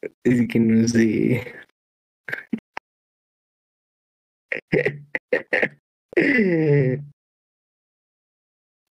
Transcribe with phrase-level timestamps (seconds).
[0.00, 1.54] Es que no sé.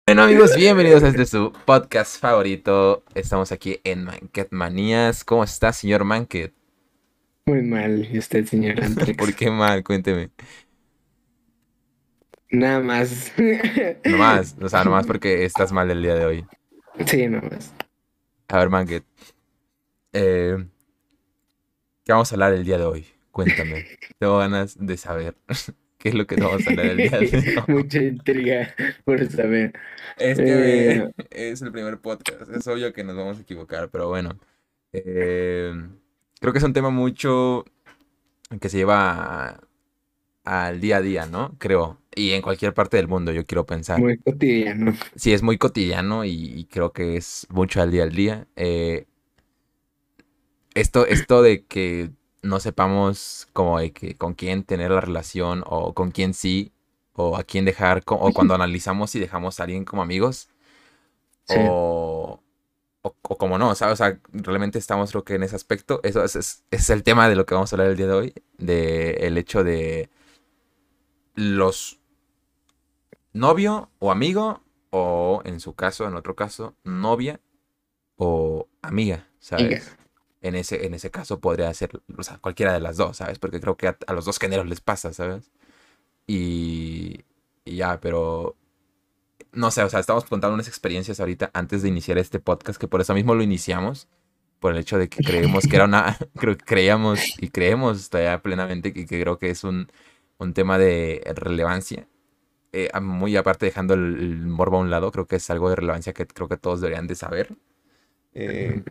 [0.05, 3.05] Bueno amigos, bienvenidos a este su podcast favorito.
[3.15, 5.23] Estamos aquí en Manket Manías.
[5.23, 6.53] ¿Cómo está, señor Manket?
[7.45, 9.17] Muy mal, ¿y usted, señor Antrix?
[9.17, 9.83] ¿Por qué mal?
[9.85, 10.31] Cuénteme.
[12.51, 13.31] Nada más.
[14.03, 16.45] No más, o sea, nomás porque estás mal el día de hoy.
[17.05, 17.73] Sí, nada más.
[18.49, 19.05] A ver, Manket.
[20.11, 20.57] Eh,
[22.09, 23.05] ¿Qué vamos a hablar el día de hoy?
[23.29, 23.85] Cuéntame.
[24.17, 25.35] Tengo ganas de saber
[25.99, 27.17] qué es lo que vamos a hablar el día de
[27.67, 27.75] hoy.
[27.75, 28.73] Mucha intriga
[29.05, 29.73] por saber.
[30.17, 31.11] Es que Eh.
[31.29, 32.49] es el primer podcast.
[32.49, 34.39] Es obvio que nos vamos a equivocar, pero bueno.
[34.91, 35.71] Eh,
[36.39, 37.63] creo que es un tema mucho
[38.59, 39.59] que se lleva
[40.45, 41.53] al día a día, ¿no?
[41.59, 41.99] Creo.
[42.15, 43.99] Y en cualquier parte del mundo, yo quiero pensar.
[43.99, 44.95] Muy cotidiano.
[45.15, 48.47] Sí, es muy cotidiano y, y creo que es mucho al día al día.
[48.55, 49.05] Eh,
[50.79, 55.93] esto, esto de que no sepamos como de que con quién tener la relación o
[55.93, 56.71] con quién sí
[57.13, 60.49] o a quién dejar o cuando analizamos si dejamos a alguien como amigos
[61.45, 61.55] Sí.
[61.57, 62.41] o,
[63.01, 63.93] o, o como no, ¿sabes?
[63.93, 65.99] O sea, realmente estamos creo que en ese aspecto.
[66.03, 68.13] Eso es, es, es el tema de lo que vamos a hablar el día de
[68.13, 70.09] hoy, de el hecho de
[71.35, 71.99] los
[73.33, 77.39] novio o amigo o en su caso, en otro caso, novia
[78.17, 79.97] o amiga, ¿sabes?
[80.41, 83.39] En ese, en ese caso podría ser, o sea, cualquiera de las dos, ¿sabes?
[83.39, 85.51] Porque creo que a, a los dos géneros les pasa, ¿sabes?
[86.27, 87.25] Y,
[87.65, 88.57] y ya, pero
[89.53, 92.87] no sé, o sea, estamos contando unas experiencias ahorita antes de iniciar este podcast, que
[92.87, 94.07] por eso mismo lo iniciamos,
[94.59, 98.41] por el hecho de que creemos que era una, creo que creíamos y creemos todavía
[98.41, 99.91] plenamente que, que creo que es un,
[100.37, 102.07] un tema de relevancia.
[102.73, 105.77] Eh, muy aparte dejando el, el morbo a un lado, creo que es algo de
[105.77, 107.55] relevancia que creo que todos deberían de saber.
[108.33, 108.83] Eh,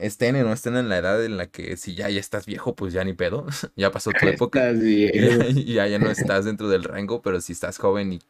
[0.00, 2.74] estén o no estén en la edad en la que si ya, ya estás viejo,
[2.76, 4.72] pues ya ni pedo, ya pasó tu época.
[5.12, 8.20] Y ya, ya no estás dentro del rango, pero si estás joven y,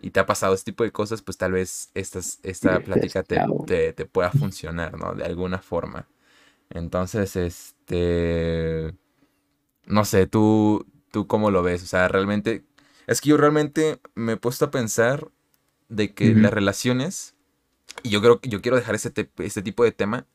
[0.00, 3.46] y te ha pasado este tipo de cosas, pues tal vez estas, esta plática te,
[3.66, 5.14] te, te pueda funcionar, ¿no?
[5.14, 6.08] De alguna forma.
[6.70, 8.94] Entonces, este...
[9.86, 11.82] No sé, tú, tú cómo lo ves.
[11.82, 12.64] O sea, realmente...
[13.06, 15.28] Es que yo realmente me he puesto a pensar
[15.88, 17.34] de que las relaciones...
[18.02, 20.26] Y yo creo que yo quiero dejar este, te- este tipo de tema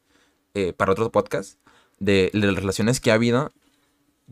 [0.55, 1.59] eh, para otro podcast.
[1.99, 3.53] De, de las relaciones que ha habido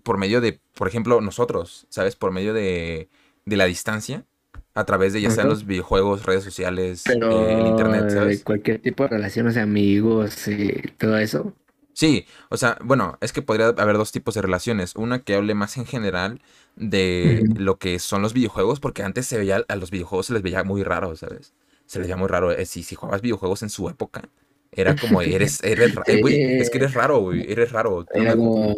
[0.03, 2.15] por medio de, por ejemplo, nosotros, ¿sabes?
[2.15, 3.09] Por medio de,
[3.45, 4.25] de la distancia,
[4.73, 8.43] a través de ya sean los videojuegos, redes sociales, Pero eh, el internet, de ¿sabes?
[8.43, 11.53] cualquier tipo de relaciones, amigos y todo eso.
[11.93, 14.95] Sí, o sea, bueno, es que podría haber dos tipos de relaciones.
[14.95, 16.41] Una que hable más en general
[16.75, 20.41] de lo que son los videojuegos, porque antes se veía, a los videojuegos se les
[20.41, 21.53] veía muy raro, ¿sabes?
[21.85, 22.51] Se les veía muy raro.
[22.51, 24.27] eh, Si, si jugabas videojuegos en su época,
[24.75, 28.05] era como, eres, eres, eh, es que eres raro, güey, eres raro.
[28.13, 28.75] Era no- como,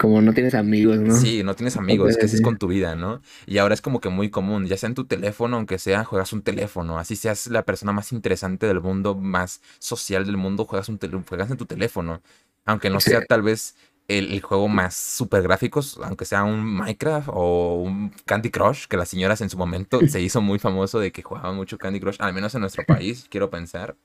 [0.00, 1.14] como no tienes amigos, ¿no?
[1.14, 3.20] Sí, no tienes amigos, Cosas ¿qué haces con tu vida, no?
[3.46, 6.32] Y ahora es como que muy común, ya sea en tu teléfono, aunque sea, juegas
[6.32, 10.88] un teléfono, así seas la persona más interesante del mundo, más social del mundo, juegas,
[10.88, 12.22] un juegas en tu teléfono.
[12.64, 13.10] Aunque no Sí.
[13.10, 13.76] sea tal vez
[14.08, 18.96] el, el juego más super gráficos, aunque sea un Minecraft o un Candy Crush, que
[18.96, 22.16] las señoras en su momento se hizo muy famoso de que jugaban mucho Candy Crush,
[22.20, 23.96] al menos en nuestro país, quiero pensar.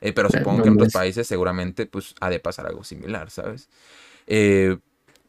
[0.00, 3.68] Eh, pero supongo que en otros países seguramente pues ha de pasar algo similar, ¿sabes?
[4.26, 4.78] Eh,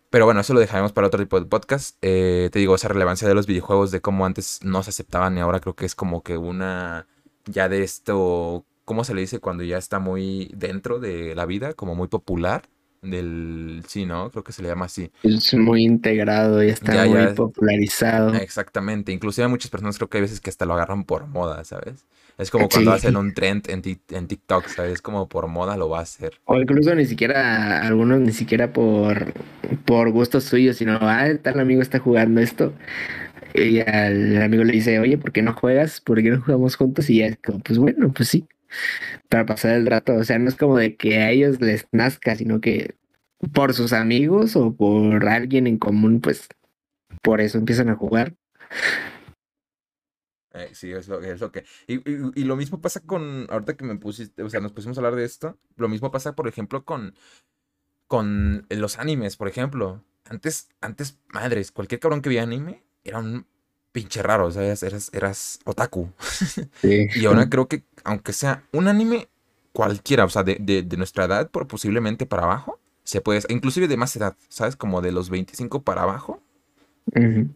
[0.09, 1.97] pero bueno, eso lo dejaremos para otro tipo de podcast.
[2.01, 5.41] Eh, te digo, esa relevancia de los videojuegos, de cómo antes no se aceptaban y
[5.41, 7.07] ahora creo que es como que una,
[7.45, 11.73] ya de esto, ¿cómo se le dice cuando ya está muy dentro de la vida?
[11.73, 12.63] Como muy popular.
[13.01, 14.31] Del, sí, ¿no?
[14.31, 15.11] Creo que se le llama así.
[15.21, 17.35] Es muy integrado, ya está Ya, muy ya.
[17.35, 18.33] popularizado.
[18.33, 19.11] Exactamente.
[19.11, 22.05] Inclusive hay muchas personas creo que hay veces que hasta lo agarran por moda, ¿sabes?
[22.37, 22.97] Es como cuando Sí.
[22.97, 25.01] hacen un trend en, en TikTok, ¿sabes?
[25.01, 26.41] Como por moda lo va a hacer.
[26.45, 29.33] O incluso ni siquiera, algunos ni siquiera por,
[29.85, 32.73] por gusto suyo, sino, ah, tal amigo está jugando esto.
[33.53, 36.01] Y al amigo le dice, oye, ¿por qué no juegas?
[36.01, 37.09] ¿Por qué no jugamos juntos?
[37.09, 38.45] Y ya es como, pues bueno, pues sí,
[39.29, 40.15] para pasar el rato.
[40.15, 42.95] O sea, no es como de que a ellos les nazca, sino que
[43.53, 46.49] por sus amigos o por alguien en común, pues
[47.23, 48.35] por eso empiezan a jugar.
[50.57, 51.65] Eh, sí, es lo, es lo que...
[51.87, 54.97] Y, y- y lo mismo pasa con, ahorita que me pusiste, o sea, nos pusimos
[54.97, 57.13] a hablar de esto, lo mismo pasa, por ejemplo, con,
[58.07, 60.03] con los animes, por ejemplo.
[60.29, 63.45] Antes, antes, madres, cualquier cabrón que veía anime era un
[63.91, 66.11] pinche raro, o sea, eras, eras, otaku.
[66.81, 67.07] Sí.
[67.13, 69.29] Y ahora creo que, aunque sea un anime
[69.73, 73.87] cualquiera, o sea, de, de, de nuestra edad, por posiblemente para abajo, se puede, inclusive
[73.87, 74.75] de más edad, ¿sabes?
[74.75, 76.41] Como de los 25 para abajo,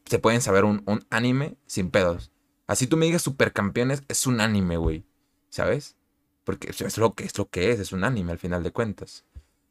[0.06, 2.31] se pueden saber un, un anime sin pedos.
[2.68, 5.04] Así tú me digas supercampeones, es un anime, güey.
[5.50, 5.96] ¿Sabes?
[6.44, 9.25] Porque es lo que es lo que es, es un anime al final de cuentas.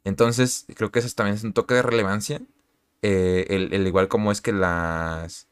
[0.05, 2.43] Entonces, creo que eso también es un toque de relevancia.
[3.03, 5.49] Eh, el, igual como es que las,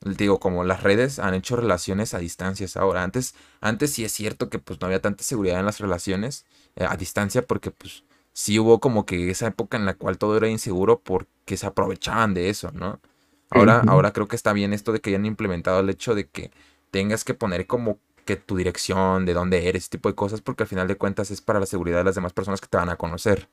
[0.00, 3.02] digo, como las redes han hecho relaciones a distancias ahora.
[3.04, 6.46] Antes, antes sí es cierto que pues no había tanta seguridad en las relaciones
[6.76, 10.36] eh, a distancia porque pues sí hubo como que esa época en la cual todo
[10.36, 13.00] era inseguro porque se aprovechaban de eso, ¿no?
[13.50, 16.50] Ahora, ahora creo que está bien esto de que hayan implementado el hecho de que
[16.90, 20.62] tengas que poner como que tu dirección, de dónde eres, ese tipo de cosas, porque
[20.62, 22.88] al final de cuentas es para la seguridad de las demás personas que te van
[22.88, 23.48] a conocer.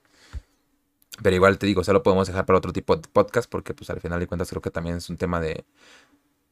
[1.23, 3.89] Pero igual te digo, eso lo podemos dejar para otro tipo de podcast, porque pues
[3.89, 5.65] al final de cuentas creo que también es un tema de,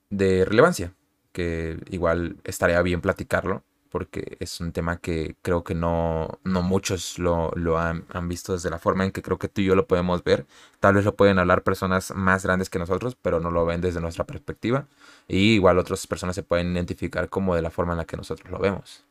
[0.09, 0.94] de relevancia,
[1.31, 3.63] que igual estaría bien platicarlo
[3.95, 8.77] porque es un tema que creo que no, no muchos lo, han, visto desde la
[8.77, 10.45] forma en que creo que tú y yo lo podemos ver.
[10.81, 14.01] Tal vez lo pueden hablar personas más grandes que nosotros, pero no lo ven desde
[14.01, 14.86] nuestra perspectiva.
[15.30, 18.51] Y igual otras personas se pueden identificar como de la forma en la que nosotros
[18.51, 19.06] lo vemos.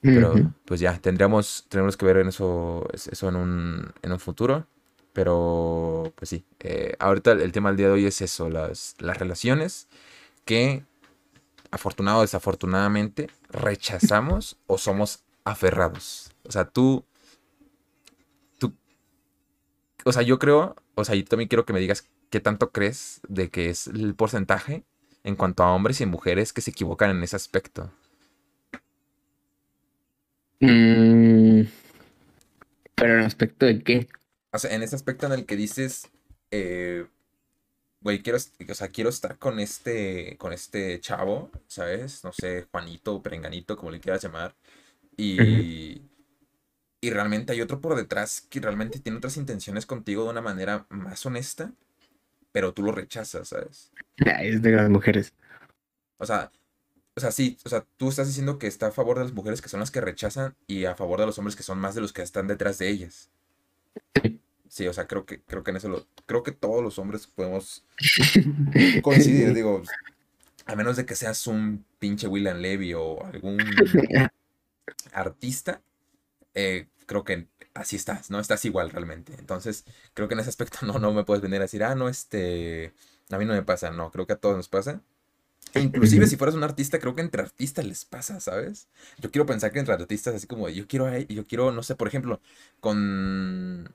[0.00, 0.32] Pero
[0.64, 4.64] pues ya, tendríamos, tendríamos que ver en eso, eso en, un, en un futuro.
[5.12, 9.18] Pero pues sí, eh, ahorita el tema del día de hoy es eso, las, las
[9.18, 9.88] relaciones
[10.44, 10.84] que
[11.70, 16.32] afortunado o desafortunadamente, rechazamos o somos aferrados.
[16.44, 17.04] O sea, tú,
[18.58, 18.74] tú,
[20.04, 23.20] o sea, yo creo, o sea, yo también quiero que me digas qué tanto crees
[23.28, 24.84] de que es el porcentaje
[25.24, 27.90] en cuanto a hombres y mujeres que se equivocan en ese aspecto.
[30.60, 31.62] Mm,
[32.94, 34.08] pero en aspecto de qué?
[34.52, 36.08] O sea, en ese aspecto en el que dices,
[36.50, 37.06] eh,
[38.00, 42.22] güey, quiero, o sea, quiero estar con este, con este chavo, ¿sabes?
[42.24, 44.54] No sé, Juanito, Perenganito, como le quieras llamar.
[45.16, 46.02] Y,
[47.00, 50.86] y realmente hay otro por detrás que realmente tiene otras intenciones contigo de una manera
[50.90, 51.72] más honesta,
[52.52, 53.92] pero tú lo rechazas, ¿sabes?
[54.16, 55.34] Es de las mujeres.
[56.18, 56.50] O sea,
[57.16, 59.62] o sea, sí, o sea, tú estás diciendo que está a favor de las mujeres
[59.62, 62.02] que son las que rechazan y a favor de los hombres que son más de
[62.02, 63.30] los que están detrás de ellas.
[64.22, 64.40] Sí.
[64.76, 67.26] Sí, o sea, creo que, creo que en eso lo, creo que todos los hombres
[67.26, 67.86] podemos
[69.02, 69.82] coincidir, digo,
[70.66, 73.56] a menos de que seas un pinche William Levy o algún
[75.14, 75.80] artista,
[76.52, 78.38] eh, creo que así estás, ¿no?
[78.38, 79.32] Estás igual realmente.
[79.38, 82.10] Entonces, creo que en ese aspecto no, no me puedes venir a decir, ah, no,
[82.10, 82.92] este,
[83.30, 85.00] a mí no me pasa, no, creo que a todos nos pasa.
[85.72, 88.88] E inclusive si fueras un artista, creo que entre artistas les pasa, ¿sabes?
[89.16, 92.08] Yo quiero pensar que entre artistas, así como yo quiero, yo quiero, no sé, por
[92.08, 92.42] ejemplo,
[92.80, 93.90] con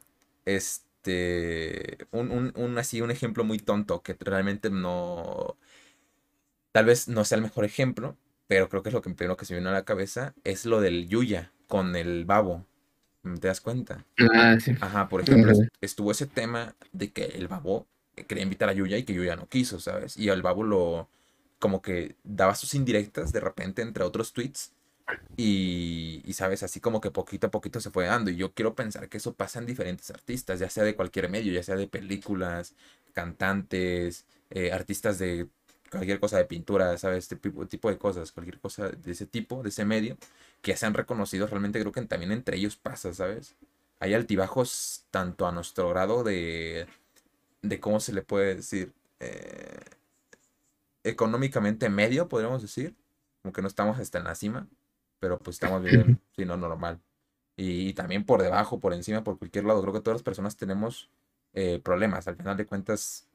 [0.45, 5.57] este, un, así, un ejemplo muy tonto que realmente no,
[6.71, 8.17] tal vez no sea el mejor ejemplo,
[8.47, 10.65] pero creo que es lo que primero que se me vino a la cabeza, es
[10.65, 12.65] lo del Yuya con el babo.
[13.39, 14.05] ¿Te das cuenta?
[14.33, 14.73] Ah, sí.
[14.81, 17.87] Ajá, por ejemplo, estuvo ese tema de que el babo
[18.27, 20.17] quería invitar a Yuya y que Yuya no quiso, ¿sabes?
[20.17, 21.07] Y el babo lo,
[21.59, 24.73] como que daba sus indirectas de repente entre otros tweets
[25.37, 28.31] y, sabes, así como que poquito a poquito se fue dando.
[28.31, 31.53] Y yo quiero pensar que eso pasa en diferentes artistas, ya sea de cualquier medio,
[31.53, 32.75] ya sea de películas,
[33.13, 35.47] cantantes, eh, artistas de
[35.91, 37.25] cualquier cosa de pintura, ¿sabes?
[37.29, 40.17] Este tipo, de cosas, cualquier cosa de ese tipo, de ese medio,
[40.61, 43.55] que se han reconocido, realmente creo que también entre ellos pasa, ¿sabes?
[43.99, 46.87] Hay altibajos tanto a nuestro grado de,
[47.61, 49.79] de cómo se le puede decir, eh,
[51.03, 52.95] económicamente medio, podríamos decir,
[53.41, 54.67] como que no estamos hasta en la cima,
[55.21, 56.99] pero pues estamos bien, sino normal.
[57.55, 59.81] Y, también por debajo, por encima, por cualquier lado.
[59.81, 61.11] Creo que todas las personas tenemos
[61.53, 62.27] eh, problemas.
[62.27, 63.29] Al final de cuentas,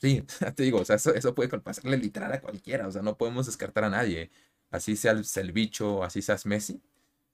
[0.00, 0.24] sí,
[0.54, 2.86] te digo, o sea, eso, eso puede pasarle literal a cualquiera.
[2.86, 4.30] O sea, no podemos descartar a nadie.
[4.70, 6.80] Así sea el, bicho, así seas Messi,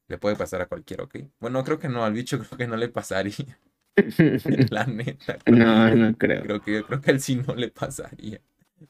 [0.08, 1.16] le puede pasar a cualquiera, ¿ok?
[1.38, 3.58] Bueno, creo que no, al bicho creo que no le pasaría.
[4.70, 5.36] La neta.
[5.44, 6.42] no, no creo.
[6.44, 8.40] Creo que, creo que él sí no le pasaría.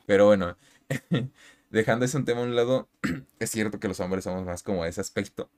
[0.07, 0.57] Pero bueno,
[1.73, 2.89] dejando ese tema a un lado,
[3.41, 5.51] es cierto que los hombres somos más como ese aspecto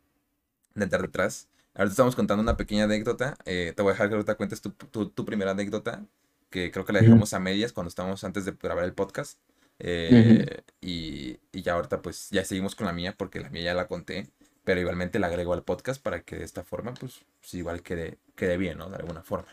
[0.74, 1.48] de estar detrás.
[1.74, 3.36] Ahora te estamos contando una pequeña anécdota.
[3.44, 6.06] Eh, te voy a dejar que ahorita cuentes tu, tu, primera anécdota,
[6.50, 9.40] que creo que la dejamos a medias cuando estábamos antes de grabar el podcast.
[9.80, 13.74] Eh, y, y, ya ahorita pues ya seguimos con la mía porque la mía ya
[13.74, 14.30] la conté,
[14.62, 18.18] pero igualmente la agrego al podcast para que de esta forma pues, pues igual quede,
[18.36, 18.88] quede bien, ¿no?
[18.88, 19.48] De alguna forma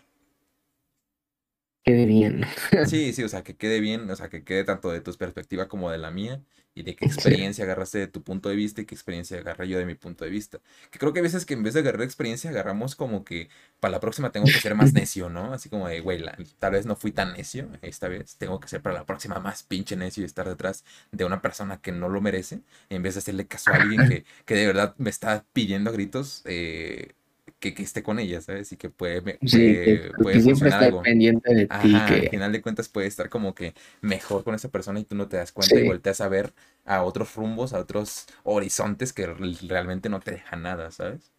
[1.83, 2.45] quede bien.
[2.81, 5.67] Sí, sí, o sea, que quede bien, o sea, que quede tanto de tu perspectiva
[5.67, 8.85] como de la mía y de qué experiencia agarraste de tu punto de vista y
[8.85, 10.61] qué experiencia agarré yo de mi punto de vista.
[10.89, 13.91] Que creo que a veces que en vez de agarrar experiencia agarramos como que para
[13.91, 15.53] la próxima tengo que ser más necio, ¿no?
[15.53, 16.23] Así como de, güey,
[16.59, 19.63] tal vez no fui tan necio esta vez, tengo que ser para la próxima más
[19.63, 23.19] pinche necio y estar detrás de una persona que no lo merece, en vez de
[23.19, 26.41] hacerle caso a alguien que, que de verdad me está pidiendo a gritos.
[26.45, 27.13] Eh,
[27.61, 28.71] que, esté con ella, ¿sabes?
[28.73, 31.01] Y que puede, puede, funcionar algo.
[31.03, 31.95] pendiente de ti.
[32.07, 32.13] Que...
[32.13, 35.27] Al final de cuentas puede estar como que mejor con esa persona y tú no
[35.27, 36.53] te das cuenta y volteas a ver
[36.83, 41.31] a otros rumbos, a otros horizontes que realmente no te dejan nada, ¿sabes?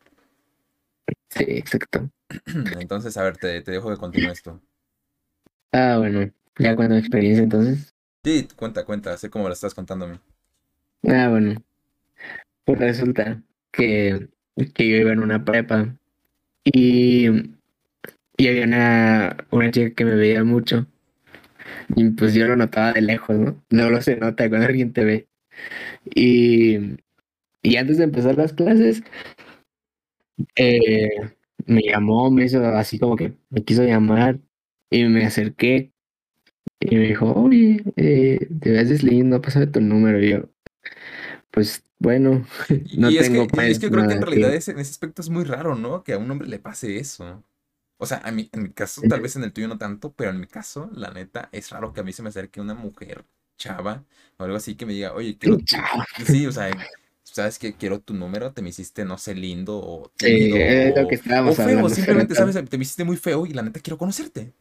[1.29, 2.09] Sí, exacto.
[2.81, 4.61] Entonces, a ver, te, te dejo que continúe esto.
[5.73, 7.95] Ah, bueno, ya cuando experiencia entonces.
[8.25, 10.21] Sí, cuenta, cuenta, sé cómo lo estás contándome.
[11.09, 11.61] Ah, bueno,
[12.65, 14.29] pues resulta que,
[14.75, 15.97] que yo iba en una prepa
[16.65, 17.29] y,
[18.37, 20.87] y había una, una chica que me veía mucho
[21.97, 23.63] y pues yo lo notaba de lejos, ¿no?
[23.71, 25.29] Luego se nota cuando alguien te ve.
[26.15, 26.79] Y,
[27.63, 29.03] y antes de empezar las clases,
[30.57, 31.09] eh,
[31.67, 34.39] me llamó, me hizo así como que me quiso llamar
[34.91, 35.93] y me acerqué
[36.81, 40.23] y me dijo, oye, eh, te ves lindo, pásame tu número.
[40.23, 40.51] Y yo,
[41.51, 42.45] pues bueno,
[42.93, 44.55] no Y es tengo que, y es que creo que en realidad que...
[44.55, 46.03] ese- en ese aspecto es muy raro, ¿no?
[46.05, 47.43] Que a un hombre le pase eso.
[47.99, 50.31] O sea, a mí, en mi caso, tal vez en el tuyo no tanto, pero
[50.31, 53.25] en mi caso, la neta, es raro que a mí se me acerque una mujer
[53.57, 54.05] chava
[54.39, 55.63] o algo así que me diga, oye, quiero.
[56.27, 56.71] Sí, o sea,
[57.25, 57.77] ¿sabes qué?
[57.77, 61.15] Quiero tu número, te me hiciste, no sé, lindo o Sí, tímido es lo que
[61.15, 62.35] o, o estábamos feo, hablando simplemente.
[62.37, 62.55] ¿sabes?
[62.69, 64.53] Te me hiciste muy feo y la neta quiero conocerte,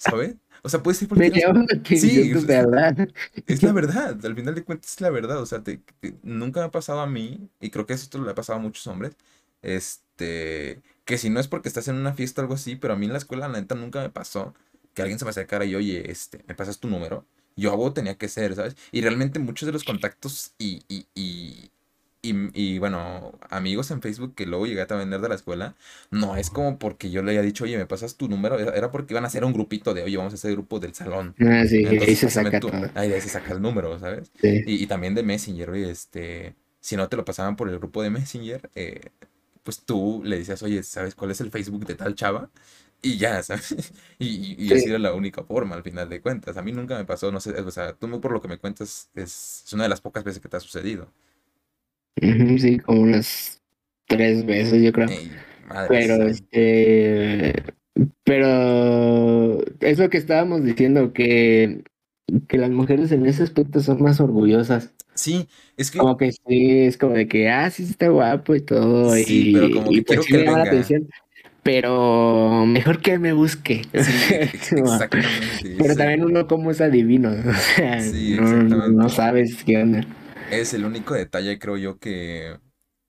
[0.00, 0.36] ¿sabes?
[0.62, 3.08] O sea, puede ser Me la atención Sí, tu verdad.
[3.46, 6.60] es la verdad, al final de cuentas es la verdad, o sea, te- te- nunca
[6.60, 9.16] me ha pasado a mí, y creo que esto le ha pasado a muchos hombres,
[9.62, 12.96] este, que si no es porque estás en una fiesta o algo así, pero a
[12.96, 14.54] mí en la escuela, la neta, nunca me pasó
[14.94, 17.26] que alguien se me acercara y, oye, este, ¿me pasas tu número?
[17.56, 18.76] Yo algo tenía que ser, ¿sabes?
[18.92, 21.70] Y realmente muchos de los contactos y, y, y,
[22.22, 22.34] y,
[22.74, 25.74] y, bueno, amigos en Facebook que luego llegué a vender de la escuela,
[26.10, 28.58] no es como porque yo le haya dicho, oye, ¿me pasas tu número?
[28.58, 31.34] Era, porque iban a hacer un grupito de, oye, vamos a hacer grupo del salón.
[31.40, 32.70] Ah, sí, ahí Entonces, se pásame saca tú.
[32.70, 32.90] todo.
[32.94, 34.32] Ahí se saca el número, ¿sabes?
[34.40, 34.64] Sí.
[34.64, 38.02] Y, y también de Messenger, oye, este, si no te lo pasaban por el grupo
[38.02, 39.00] de Messenger, eh,
[39.62, 42.50] pues tú le decías, oye, ¿sabes cuál es el Facebook de tal chava?
[43.02, 43.92] Y ya, ¿sabes?
[44.18, 44.26] Y,
[44.58, 44.90] y, y así Sí.
[44.90, 46.56] era la única forma, al final de cuentas.
[46.56, 49.10] A mí nunca me pasó, no sé, o sea, tú por lo que me cuentas,
[49.14, 51.08] es, es una de las pocas veces que te ha sucedido.
[52.58, 53.62] Sí, como unas
[54.06, 55.08] tres veces, yo creo.
[55.08, 55.30] Ey,
[55.88, 57.54] Pero este,
[58.24, 61.84] pero es lo que estábamos diciendo, que,
[62.48, 64.92] que las mujeres en ese aspecto son más orgullosas.
[65.14, 68.60] Sí, es que, Como que sí, es como de que, ah, sí, está guapo y
[68.60, 71.08] todo, sí, pero y, como y que pues quiero que me llama la atención,
[71.62, 73.82] pero mejor que me busque.
[74.02, 79.62] Sí, como- exactamente, pero también uno como es adivino, o sea, sí, no, no, sabes
[79.64, 80.06] qué onda.
[80.50, 82.58] Es el único detalle, creo yo, que,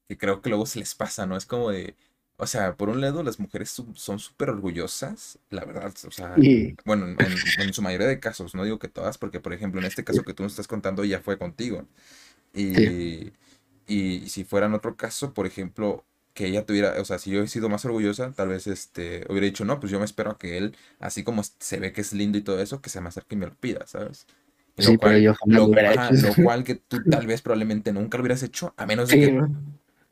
[0.08, 1.36] que creo que luego se les pasa, ¿no?
[1.36, 1.96] Es como de,
[2.38, 6.76] o sea, por un lado las mujeres son súper orgullosas, la verdad, o sea, Y
[6.86, 10.04] bueno, en, su mayoría de casos, no digo que todas, porque por ejemplo, en este
[10.04, 11.88] caso que tú nos estás contando ya fue contigo.
[12.74, 13.34] sí, Y,
[13.88, 17.44] y si fuera en otro caso, por ejemplo, que ella tuviera, o sea, si yo
[17.44, 20.38] he sido más orgullosa, tal vez este, hubiera dicho, no, pues yo me espero a
[20.38, 23.10] que él, así como se ve que es lindo y todo eso, que se me
[23.10, 24.28] acerque y me lo pida, ¿sabes?
[24.78, 26.28] Lo sí, pero cual, yo jamás lo lo, hubiera ajá, hecho eso.
[26.28, 29.20] lo cual que tú tal vez probablemente nunca lo hubieras hecho, a menos de Sí,
[29.20, 29.50] que, ¿no?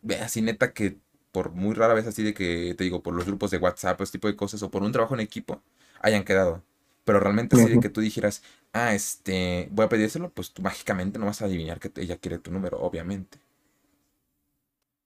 [0.02, 0.98] ve así neta que
[1.32, 4.14] por muy rara vez así de que, te digo, por los grupos de WhatsApp, ese
[4.14, 5.64] tipo de cosas, o por un trabajo en equipo,
[6.02, 6.64] hayan quedado.
[7.06, 11.20] Pero realmente así de que tú dijeras, ah, este, voy a pedírselo, pues tú mágicamente
[11.20, 13.40] no vas a adivinar que ella quiere tu número, obviamente.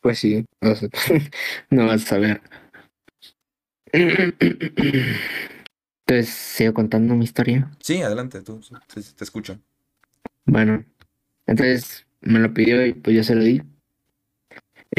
[0.01, 0.89] Pues sí, o sea,
[1.71, 2.41] no vas a saber.
[6.05, 7.71] Entonces, sigo contando mi historia.
[7.79, 9.57] Sí, adelante, tú, sí, sí, sí, te escucho.
[10.45, 10.83] Bueno,
[11.47, 13.61] entonces me lo pidió y pues yo se lo di.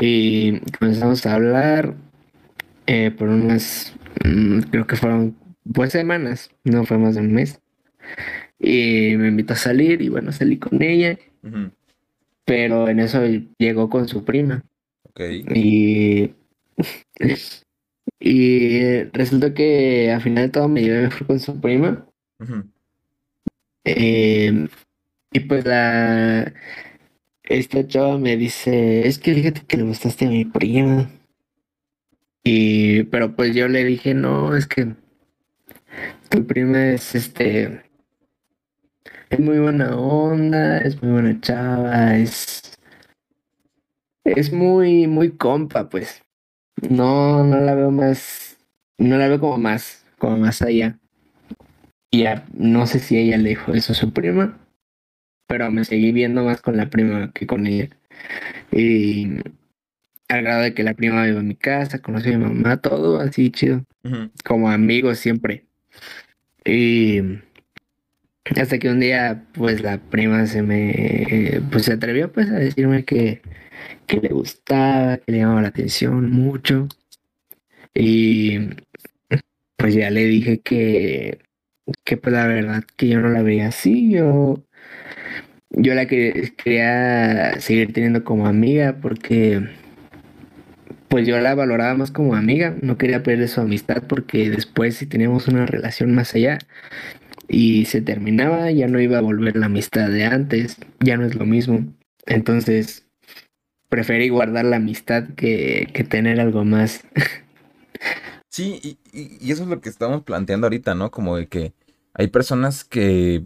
[0.00, 1.94] Y comenzamos a hablar
[2.86, 3.94] eh, por unas,
[4.24, 5.36] mm, creo que fueron
[5.72, 7.60] pues semanas, no fue más de un mes.
[8.58, 11.18] Y me invitó a salir y bueno, salí con ella,
[12.44, 13.20] pero en eso
[13.58, 14.64] llegó con su prima.
[15.02, 15.20] Ok.
[15.54, 16.34] Y,
[18.18, 22.06] y resulta que al final de todo me llevé mejor con su prima.
[23.84, 24.68] Eh,
[25.32, 26.52] y pues la
[27.44, 31.10] esta chava me dice, es que fíjate que le gustaste a mi prima.
[32.44, 34.94] Y pero pues yo le dije, no, es que
[36.30, 37.82] tu prima es este,
[39.30, 42.78] es muy buena onda, es muy buena chava, es,
[44.24, 46.23] es muy, muy compa, pues.
[46.82, 48.58] No, no la veo más,
[48.98, 50.98] no la veo como más, como más allá.
[52.10, 54.58] Y ya, no sé si ella le dijo eso a su prima,
[55.46, 57.88] pero me seguí viendo más con la prima que con ella.
[58.70, 59.38] Y
[60.28, 63.20] al grado de que la prima iba a mi casa, conoció a mi mamá, todo
[63.20, 63.84] así chido,
[64.44, 65.64] como amigos siempre.
[66.64, 67.20] Y
[68.44, 73.04] hasta que un día, pues la prima se me, pues se atrevió pues a decirme
[73.04, 73.42] que,
[74.06, 76.88] que le gustaba, que le llamaba la atención mucho.
[77.94, 78.70] Y
[79.76, 81.38] pues ya le dije que,
[82.04, 84.64] que pues la verdad que yo no la veía así, yo,
[85.70, 89.62] yo la que quería seguir teniendo como amiga porque
[91.08, 95.06] pues yo la valoraba más como amiga, no quería perder su amistad porque después si
[95.06, 96.58] teníamos una relación más allá
[97.48, 101.34] y se terminaba, ya no iba a volver la amistad de antes, ya no es
[101.34, 101.84] lo mismo.
[102.26, 103.03] Entonces,
[103.94, 107.04] preferí guardar la amistad que, que tener algo más.
[108.48, 111.12] Sí, y, y, eso es lo que estamos planteando ahorita, ¿no?
[111.12, 111.72] Como de que
[112.12, 113.44] hay personas que,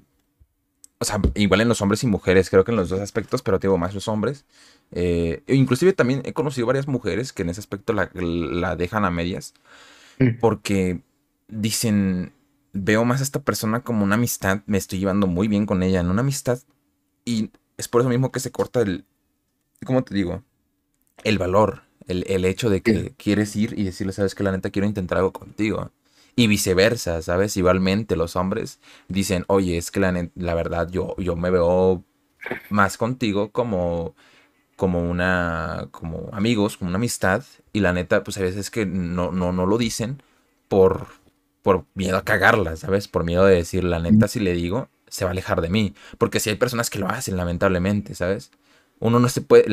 [0.98, 3.58] o sea, igual en los hombres y mujeres, creo que en los dos aspectos, pero
[3.58, 4.46] digo más los hombres.
[4.90, 9.10] Eh, inclusive también he conocido varias mujeres que en ese aspecto la, la dejan a
[9.10, 9.52] medias,
[10.18, 10.38] mm.
[10.40, 11.02] porque
[11.48, 12.32] dicen,
[12.72, 16.00] veo más a esta persona como una amistad, me estoy llevando muy bien con ella
[16.00, 16.58] en una amistad,
[17.26, 19.04] y es por eso mismo que se corta el,
[19.84, 20.42] ¿cómo te digo?
[21.24, 24.86] El valor, el, hecho de que quieres ir y decirle, sabes que la neta quiero
[24.86, 25.90] intentar algo contigo.
[26.36, 27.56] Y viceversa, ¿sabes?
[27.56, 32.04] Igualmente los hombres dicen, oye, es que la, la verdad yo, yo me veo
[32.70, 34.14] más contigo como,
[34.76, 37.44] como una, como amigos, como una amistad.
[37.72, 40.22] Y la neta, pues a veces que no, no, no lo dicen
[40.68, 41.08] por,
[41.62, 43.08] por miedo a cagarla, ¿sabes?
[43.08, 45.94] Por miedo de decir, la neta, si le digo, se va a alejar de mí.
[46.18, 48.52] Porque si hay personas que lo hacen, lamentablemente, ¿sabes?
[49.00, 49.64] Uno no se puede,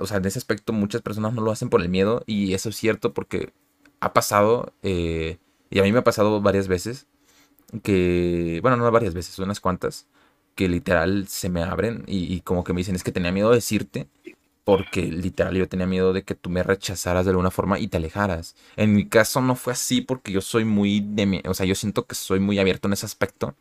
[0.00, 2.68] o sea, en ese aspecto muchas personas no lo hacen por el miedo y eso
[2.68, 3.52] es cierto porque
[4.00, 5.38] ha pasado, eh,
[5.70, 7.06] y a mí me ha pasado varias veces,
[7.82, 10.06] que, bueno, no varias veces, unas cuantas,
[10.54, 13.56] que literal se me abren y, como que me dicen, es que tenía miedo de
[13.56, 14.08] decirte
[14.64, 17.98] porque literal yo tenía miedo de que tú me rechazaras de alguna forma y te
[17.98, 18.56] alejaras.
[18.76, 22.06] En mi caso no fue así porque yo soy muy de, o sea, yo siento
[22.06, 23.54] que soy muy abierto en ese aspecto,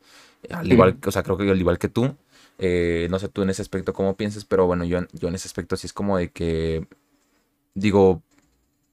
[0.49, 2.15] al igual, o sea, creo que al igual que tú.
[2.59, 5.47] Eh, no sé tú en ese aspecto cómo piensas, pero bueno, yo, yo en ese
[5.47, 6.87] aspecto sí es como de que
[7.73, 8.21] digo,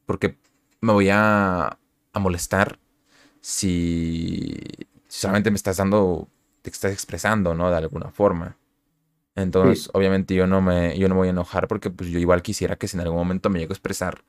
[0.06, 0.36] porque
[0.80, 1.78] me voy a,
[2.12, 2.78] a molestar
[3.40, 4.56] si,
[5.08, 6.28] solamente me estás dando,
[6.62, 7.70] te estás expresando, ¿no?
[7.70, 8.56] De alguna forma.
[9.34, 12.42] Entonces, obviamente yo no me, yo no me voy a enojar porque pues yo igual
[12.42, 14.22] quisiera que si en algún momento me llego a expresar,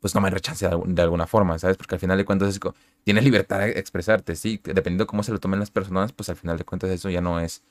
[0.00, 1.76] pues no me rechace de, alguna forma, ¿sabes?
[1.76, 2.60] Porque al final de cuentas es,
[3.04, 6.36] tienes libertad de expresarte, sí, dependiendo de cómo se lo tomen las personas, pues al
[6.36, 7.62] final de cuentas eso ya no es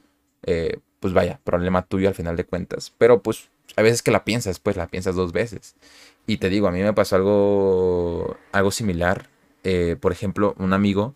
[0.43, 2.93] eh, pues vaya, problema tuyo al final de cuentas.
[2.97, 5.75] Pero pues a veces que la piensas, pues la piensas dos veces.
[6.25, 9.27] Y te digo, a mí me pasó algo, algo similar.
[9.63, 11.15] Eh, por ejemplo, un amigo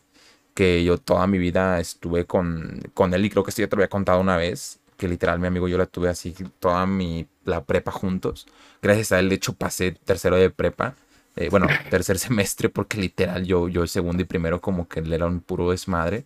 [0.53, 3.75] que yo toda mi vida estuve con, con él y creo que esto ya te
[3.75, 7.27] lo había contado una vez, que literal mi amigo yo la tuve así toda mi,
[7.45, 8.47] la prepa juntos.
[8.81, 10.95] Gracias a él, de hecho, pasé tercero de prepa.
[11.35, 15.11] Eh, bueno, tercer semestre porque literal yo, yo el segundo y primero como que él
[15.13, 16.25] era un puro desmadre.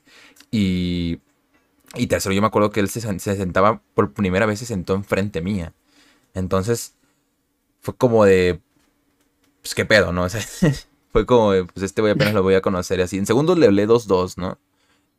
[0.52, 1.20] Y
[1.96, 5.42] y tercero, yo me acuerdo que él se, sentaba, por primera vez se sentó enfrente
[5.42, 5.74] mía.
[6.34, 6.96] Entonces,
[7.82, 8.62] fue como de,
[9.62, 10.28] pues qué pedo, ¿no?
[11.12, 13.18] fue como de, pues este voy apenas lo voy a conocer y así.
[13.18, 14.60] En segundo le hablé dos, dos, ¿no?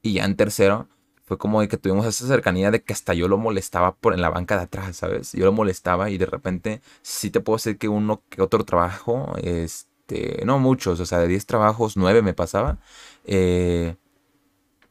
[0.03, 0.89] Y ya en tercero,
[1.27, 4.23] fue como de que tuvimos esa cercanía de que hasta yo lo molestaba por en
[4.23, 5.33] la banca de atrás, ¿sabes?
[5.33, 9.35] Yo lo molestaba y de repente sí te puedo decir que uno que otro trabajo,
[9.43, 12.79] este, no muchos, o sea, de 10 trabajos, 9 me pasaba.
[13.25, 13.97] Eh,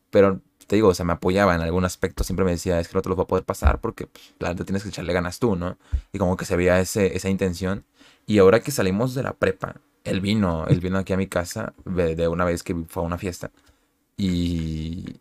[0.10, 2.95] pero te digo, o sea, me apoyaba en algún aspecto, siempre me decía, es que
[2.95, 5.39] no te los va a poder pasar porque pues, la verdad tienes que echarle ganas
[5.39, 5.78] tú, ¿no?
[6.12, 7.86] Y como que se veía ese, esa intención.
[8.25, 11.73] Y ahora que salimos de la prepa, él vino, él vino aquí a mi casa
[11.86, 13.51] de, una vez que fue a una fiesta.
[14.17, 15.17] Y,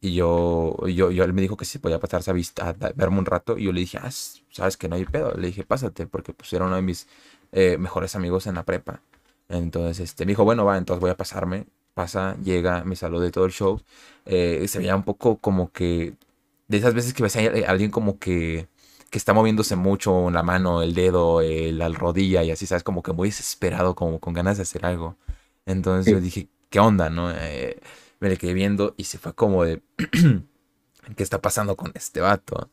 [0.00, 3.18] y yo, yo, yo, él me dijo que si podía pasarse a, vista, a verme
[3.18, 3.56] un rato.
[3.58, 4.10] Y yo le dije, ah,
[4.50, 5.32] sabes que no hay pedo.
[5.34, 7.06] Le dije, pásate, porque pues era uno de mis
[7.52, 9.00] eh, mejores amigos en la prepa.
[9.48, 13.30] Entonces, este, me dijo, bueno, va, entonces voy a pasarme pasa, llega, me saluda de
[13.30, 13.80] todo el show.
[14.26, 16.14] Eh, se veía un poco como que.
[16.68, 18.68] De esas veces que ves a alguien como que.
[19.10, 22.82] que está moviéndose mucho la mano, el dedo, la rodilla y así, ¿sabes?
[22.84, 25.16] Como que muy desesperado, como con ganas de hacer algo.
[25.66, 27.30] Entonces yo dije, ¿qué onda, no?
[27.30, 27.80] Eh,
[28.20, 29.82] me le quedé viendo y se fue como de.
[31.16, 32.70] ¿Qué está pasando con este vato?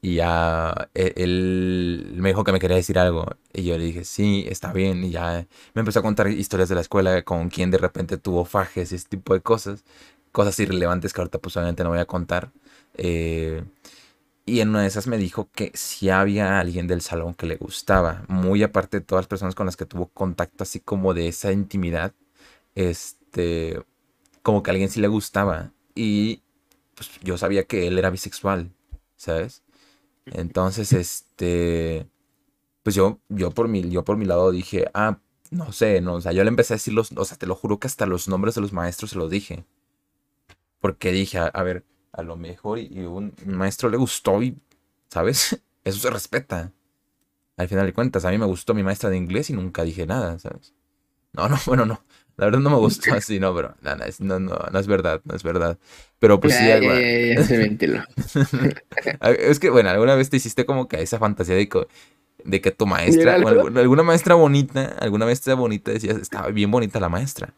[0.00, 3.26] Y ya e, él, me dijo que me quería decir algo.
[3.52, 5.04] Y yo le dije, sí, está bien.
[5.04, 8.44] Y ya me empezó a contar historias de la escuela, con quien de repente tuvo
[8.44, 9.84] fajes y ese tipo de cosas.
[10.32, 12.52] Cosas irrelevantes que ahorita pues obviamente no voy a contar.
[12.94, 13.64] Eh,
[14.46, 17.56] y en una de esas me dijo que si había alguien del salón que le
[17.56, 18.24] gustaba.
[18.28, 21.52] Muy aparte de todas las personas con las que tuvo contacto, así como de esa
[21.52, 22.14] intimidad.
[22.74, 23.82] Este,
[24.42, 25.72] como que alguien sí le gustaba.
[25.94, 26.42] Y
[26.94, 28.70] pues yo sabía que él era bisexual,
[29.16, 29.62] ¿sabes?
[30.32, 32.08] Entonces, este,
[32.82, 35.18] pues yo, yo por mi, yo por mi lado dije, ah,
[35.50, 37.54] no sé, no, o sea, yo le empecé a decir los, o sea, te lo
[37.54, 39.64] juro que hasta los nombres de los maestros se los dije.
[40.80, 44.58] Porque dije, a, ver, a lo mejor y, un maestro le gustó y,
[45.08, 45.62] ¿sabes?
[45.84, 46.72] Eso se respeta.
[47.56, 50.06] Al final de cuentas, a mí me gustó mi maestra de inglés y nunca dije
[50.06, 50.74] nada, ¿sabes?
[51.32, 52.02] No, no, bueno, no.
[52.38, 55.34] La verdad no me gustó así, no, pero no, no, no, no, es verdad, no
[55.34, 55.76] es verdad.
[56.20, 57.78] Pero pues sí, ya, ya, se
[59.50, 61.86] es que, bueno, alguna vez te hiciste como que esa fantasía de que,
[62.44, 67.08] de que tu maestra, alguna maestra bonita, alguna maestra bonita decía, estaba bien bonita la
[67.08, 67.52] maestra.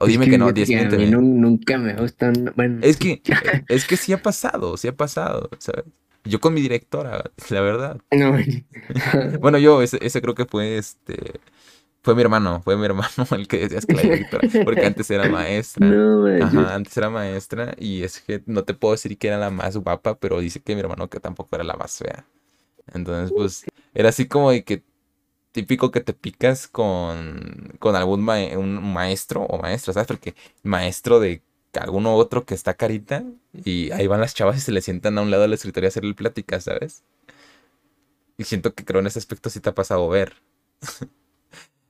[0.00, 2.52] O dime que, no, 10 A mí nunca me gustan.
[2.56, 3.22] Bueno, es que,
[3.68, 5.84] es que sí ha pasado, sí ha pasado, ¿sabes?
[6.24, 8.00] Yo con mi directora, la verdad.
[8.10, 8.36] No.
[9.40, 11.40] bueno, yo, ese, ese creo que fue este.
[12.02, 15.28] Fue mi hermano, fue mi hermano el que decías que la directora, porque antes era
[15.30, 15.86] maestra.
[15.86, 19.50] No, Ajá, antes era maestra y es que no te puedo decir que era la
[19.50, 22.26] más guapa, pero dice que mi hermano que tampoco era la más fea.
[22.92, 24.82] Entonces, pues, era así como de que
[25.52, 30.08] típico que te picas con, con algún un maestro o maestra, ¿sabes?
[30.08, 30.34] Porque
[30.64, 31.42] maestro de
[31.74, 33.24] alguno otro que está carita
[33.64, 35.90] y ahí van las chavas y se le sientan a un lado del escritorio a
[35.90, 37.04] hacerle pláticas, ¿sabes?
[38.36, 40.34] Y siento que creo en ese aspecto sí te ha pasado ver.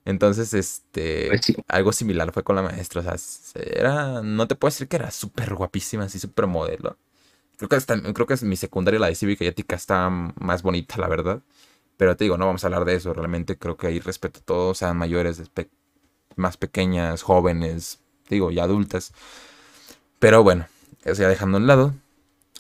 [0.04, 4.70] Entonces, este, pues algo similar fue con la maestra, o sea, era, no te puedo
[4.70, 6.96] decir que era súper guapísima, así súper modelo.
[7.56, 10.62] Creo que, hasta, creo que es mi secundaria, la de cívica y ética, está más
[10.62, 11.42] bonita, la verdad.
[11.96, 14.44] Pero te digo, no vamos a hablar de eso, realmente creo que hay respeto a
[14.44, 15.40] todos, sean mayores,
[16.34, 19.12] más pequeñas, jóvenes, digo, y adultas.
[20.18, 20.66] Pero bueno,
[21.04, 21.94] o sea, dejando a un lado,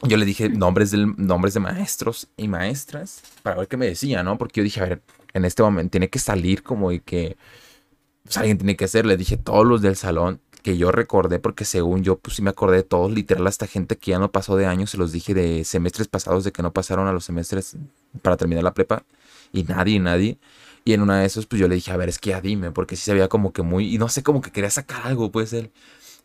[0.02, 4.22] yo le dije nombres, del, nombres de maestros y maestras para ver qué me decía,
[4.22, 4.38] ¿no?
[4.38, 5.02] Porque yo dije, a ver,
[5.34, 7.36] en este momento tiene que salir como de que
[8.24, 9.06] pues, alguien tiene que hacer.
[9.06, 12.50] Le dije todos los del salón que yo recordé, porque según yo, pues sí me
[12.50, 15.34] acordé de todos, literal, hasta gente que ya no pasó de años, se los dije
[15.34, 17.76] de semestres pasados, de que no pasaron a los semestres
[18.22, 19.04] para terminar la prepa,
[19.52, 20.38] y nadie, nadie.
[20.84, 22.70] Y en una de esos, pues yo le dije, a ver, es que ya dime,
[22.72, 25.30] porque sí se veía como que muy, y no sé, como que quería sacar algo,
[25.30, 25.70] pues él.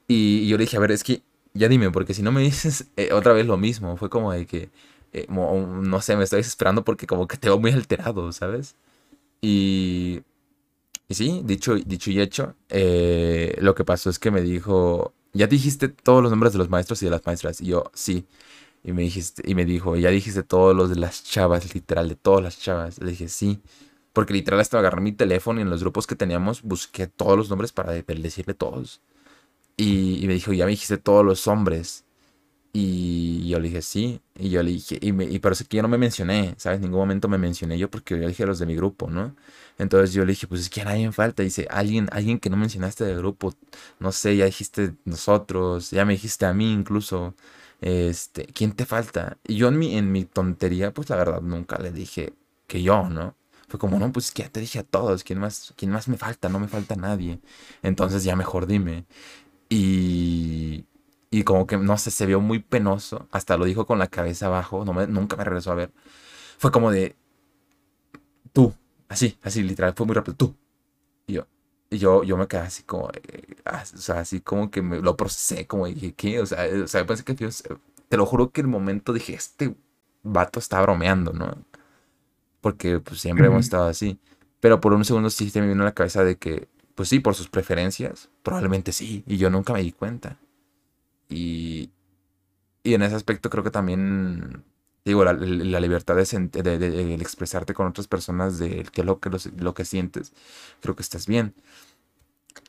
[0.07, 1.21] Y, yo le dije, a ver, es que
[1.53, 4.45] ya dime, porque si no me dices eh, otra vez lo mismo, fue como de
[4.45, 4.69] que,
[5.13, 8.75] eh, no sé, me estoy desesperando porque como que te veo muy alterado, ¿sabes?
[9.41, 10.21] Y,
[11.07, 15.47] y sí, dicho, dicho y hecho, eh, lo que pasó es que me dijo, ya
[15.47, 17.61] dijiste todos los nombres de los maestros y de las maestras.
[17.61, 18.25] Y yo, sí.
[18.83, 22.15] Y me dijiste, y me dijo, ya dijiste todos los de las chavas, literal, de
[22.15, 22.99] todas las chavas.
[22.99, 23.61] Le dije, sí.
[24.13, 27.49] Porque literal hasta agarré mi teléfono y en los grupos que teníamos busqué todos los
[27.49, 29.01] nombres para decirle todos.
[29.77, 32.03] Y, me dijo, ya me dijiste todos los hombres.
[32.79, 34.21] Y yo le dije, sí.
[34.35, 36.77] Y yo le dije, y, me, y parece que yo no me mencioné, ¿sabes?
[36.77, 39.35] En ningún momento me mencioné yo porque yo dije a los de mi grupo, ¿no?
[39.79, 41.41] Entonces yo le dije, pues es que a nadie falta.
[41.41, 43.55] Dice, alguien, alguien que no mencionaste del grupo,
[43.99, 47.33] no sé, ya dijiste nosotros, ya me dijiste a mí incluso.
[47.81, 49.37] Este, ¿quién te falta?
[49.43, 52.33] Y yo en mi, en mi tontería, pues la verdad nunca le dije
[52.67, 53.35] que yo, ¿no?
[53.67, 56.17] Fue como, no, pues que ya te dije a todos, ¿quién más, quién más me
[56.17, 56.47] falta?
[56.49, 57.39] No me falta nadie.
[57.83, 59.05] Entonces ya mejor dime.
[59.69, 60.85] Y,
[61.29, 63.27] y como que, no sé, se vio muy penoso.
[63.31, 64.85] Hasta lo dijo con la cabeza abajo.
[64.85, 65.91] No me, nunca me regresó a ver.
[66.57, 67.15] Fue como de,
[68.53, 68.73] tú,
[69.09, 69.93] así, así, literal.
[69.95, 70.55] Fue muy rápido, tú.
[71.27, 71.47] Y yo,
[71.89, 75.17] y yo, yo me quedé así como, eh, o sea, así como que me lo
[75.17, 76.39] procesé, como dije, ¿qué?
[76.41, 77.35] O sea, o sea pensé que,
[78.09, 79.75] te lo juro que el momento dije, este
[80.23, 81.65] vato está bromeando, ¿no?
[82.61, 84.19] Porque pues siempre hemos estado así.
[84.59, 87.19] Pero por un segundo sí se me vino a la cabeza de que pues sí,
[87.19, 90.39] por sus preferencias, probablemente sí, y yo nunca me di cuenta.
[91.29, 91.91] Y,
[92.83, 94.63] y en ese aspecto creo que también,
[95.03, 100.33] digo, la, libertad de, expresarte con otras personas de qué lo que, lo, que sientes,
[100.81, 101.53] creo que estás bien.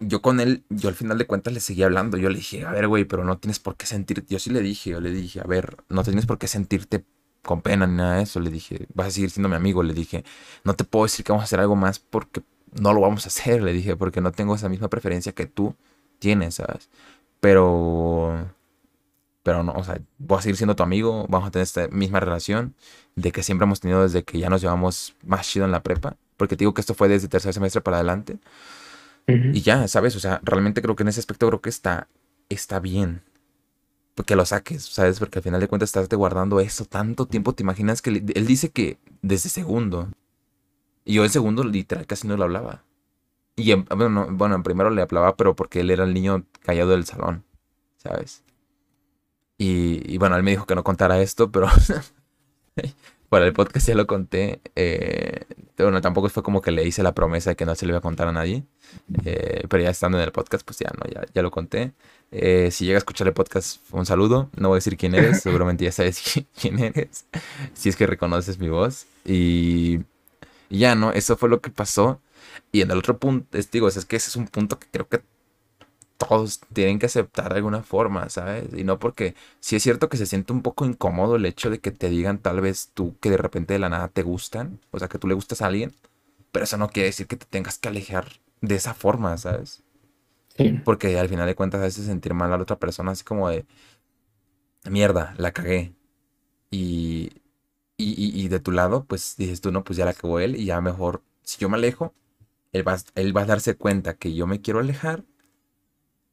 [0.00, 2.72] Yo con él, yo al final de cuentas le seguía hablando, yo le dije, a
[2.72, 5.40] ver, güey, pero no tienes por qué sentirte, yo sí le dije, yo le dije,
[5.40, 7.04] a ver, no tienes por qué sentirte
[7.42, 9.94] con pena ni nada de eso, le dije, vas a seguir siendo mi amigo, le
[9.94, 10.24] dije,
[10.64, 12.42] no te puedo decir que vamos a hacer algo más porque
[12.72, 15.74] no lo vamos a hacer, le dije, porque no tengo esa misma preferencia que tú
[16.18, 16.90] tienes, ¿sabes?
[17.40, 18.52] Pero,
[19.42, 22.20] pero no, o sea, voy a seguir siendo tu amigo, vamos a tener esta misma
[22.20, 22.74] relación
[23.16, 26.16] de que siempre hemos tenido desde que ya nos llevamos más chido en la prepa,
[26.36, 28.38] porque te digo que esto fue desde tercer semestre para adelante.
[29.26, 30.16] Y ya, ¿sabes?
[30.16, 32.08] O sea, realmente creo que en ese aspecto creo que está,
[32.48, 33.20] está bien.
[34.24, 35.18] Que lo saques, ¿sabes?
[35.18, 37.52] Porque al final de cuentas estás guardando eso tanto tiempo.
[37.52, 40.08] ¿Te imaginas que él dice que desde segundo,
[41.04, 42.84] y yo en segundo literal casi no le hablaba.
[43.58, 46.90] Y en, bueno, bueno, en primero le hablaba, pero porque él era el niño callado
[46.90, 47.44] del salón,
[47.96, 48.44] ¿sabes?
[49.60, 51.66] Y, bueno, él me dijo que no contara esto, pero
[53.28, 54.60] para el podcast ya lo conté.
[54.76, 55.44] Eh,
[55.76, 57.98] bueno, tampoco fue como que le hice la promesa de que no se le iba
[57.98, 58.62] a contar a nadie.
[59.24, 61.92] Eh, pero ya estando en el podcast, pues ya, no, ya, ya lo conté.
[62.30, 64.48] Eh, si llega a escuchar el podcast, un saludo.
[64.56, 66.22] No voy a decir quién eres, seguramente ya sabes
[66.60, 67.26] quién eres.
[67.74, 69.06] Si es que reconoces mi voz.
[69.24, 69.98] Y
[70.70, 71.12] y ya, ¿no?
[71.12, 72.20] Eso fue lo que pasó.
[72.72, 75.08] Y en el otro punto, es, digo, es que ese es un punto que creo
[75.08, 75.22] que
[76.16, 78.66] todos tienen que aceptar de alguna forma, ¿sabes?
[78.76, 81.80] Y no porque si es cierto que se siente un poco incómodo el hecho de
[81.80, 84.98] que te digan tal vez tú que de repente de la nada te gustan, o
[84.98, 85.94] sea, que tú le gustas a alguien,
[86.52, 88.28] pero eso no quiere decir que te tengas que alejar
[88.60, 89.82] de esa forma, ¿sabes?
[90.56, 90.80] Sí.
[90.84, 93.66] Porque al final de cuentas hace sentir mal a la otra persona así como de
[94.90, 95.94] mierda, la cagué.
[96.70, 97.32] Y,
[97.98, 100.80] Y, de tu lado, pues dices tú, no, pues ya la acabó él y ya
[100.82, 102.14] mejor, si yo me alejo,
[102.72, 105.24] él va, él va a darse cuenta que yo me quiero alejar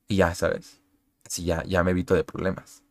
[0.08, 0.82] y ya, ¿sabes?
[1.26, 2.84] Así ya, ya me evito de problemas.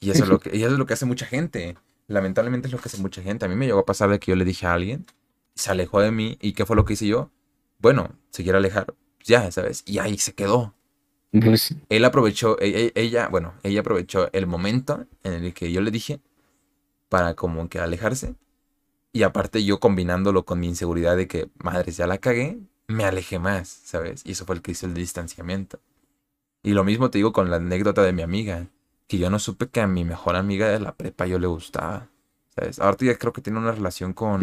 [0.00, 1.76] Y eso, es lo que, y eso es lo que hace mucha gente.
[2.08, 3.44] Lamentablemente es lo que hace mucha gente.
[3.44, 5.06] A mí me llegó a pasar de que yo le dije a alguien,
[5.54, 7.30] se alejó de mí, ¿y qué fue lo que hice yo?
[7.78, 9.82] Bueno, se quiere alejar, ya, ¿sabes?
[9.86, 10.74] Y ahí se quedó.
[11.32, 15.90] Pues Él aprovechó, ella, ella, bueno, ella aprovechó el momento en el que yo le
[15.90, 16.20] dije
[17.08, 18.34] para como que alejarse.
[19.16, 23.38] Y aparte yo combinándolo con mi inseguridad de que, madres, ya la cagué, me alejé
[23.38, 24.20] más, ¿sabes?
[24.26, 25.80] Y eso fue el que hizo el distanciamiento.
[26.62, 28.66] Y lo mismo te digo con la anécdota de mi amiga,
[29.06, 32.10] que yo no supe que a mi mejor amiga de la prepa yo le gustaba,
[32.54, 32.78] ¿sabes?
[32.78, 34.42] Ahorita ya creo que tiene una relación con...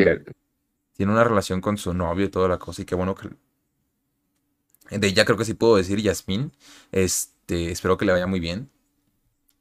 [0.93, 3.29] Tiene una relación con su novio y toda la cosa, y qué bueno que...
[4.89, 6.51] De ella creo que sí puedo decir, Yasmín,
[6.91, 8.71] este, espero que le vaya muy bien.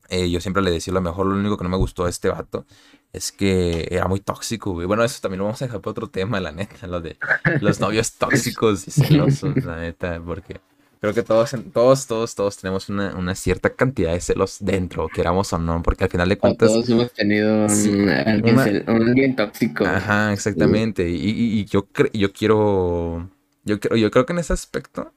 [0.09, 2.29] Eh, yo siempre le decía lo mejor, lo único que no me gustó de este
[2.29, 2.67] vato
[3.13, 4.87] es que era muy tóxico, güey.
[4.87, 7.19] Bueno, eso también lo vamos a dejar para otro tema, la neta, lo de
[7.61, 10.61] los novios tóxicos y celosos, la neta, porque
[11.01, 15.59] creo que todos, todos, todos, todos tenemos una, cierta cantidad de celos dentro, queramos o
[15.59, 16.71] no, porque al final de cuentas...
[16.71, 19.85] Todos hemos tenido un, alguien, tóxico.
[19.85, 21.09] Ajá, exactamente.
[21.11, 23.29] Y, yo, yo quiero...
[23.65, 25.13] Yo, yo creo que en ese aspecto...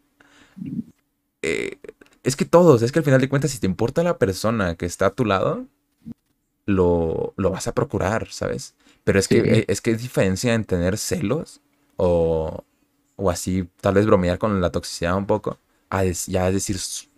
[1.42, 1.78] Eh,
[2.26, 4.86] es que todos, es que al final de cuentas, si te importa la persona que
[4.86, 5.68] está a tu lado,
[6.66, 8.76] lo, lo vas a procurar, ¿sabes?
[9.04, 11.62] Pero es que, es que hay diferencia en tener celos
[11.98, 12.64] o,
[13.16, 15.60] o así, tal vez bromear con la toxicidad un poco,
[15.90, 16.78] a ya es decir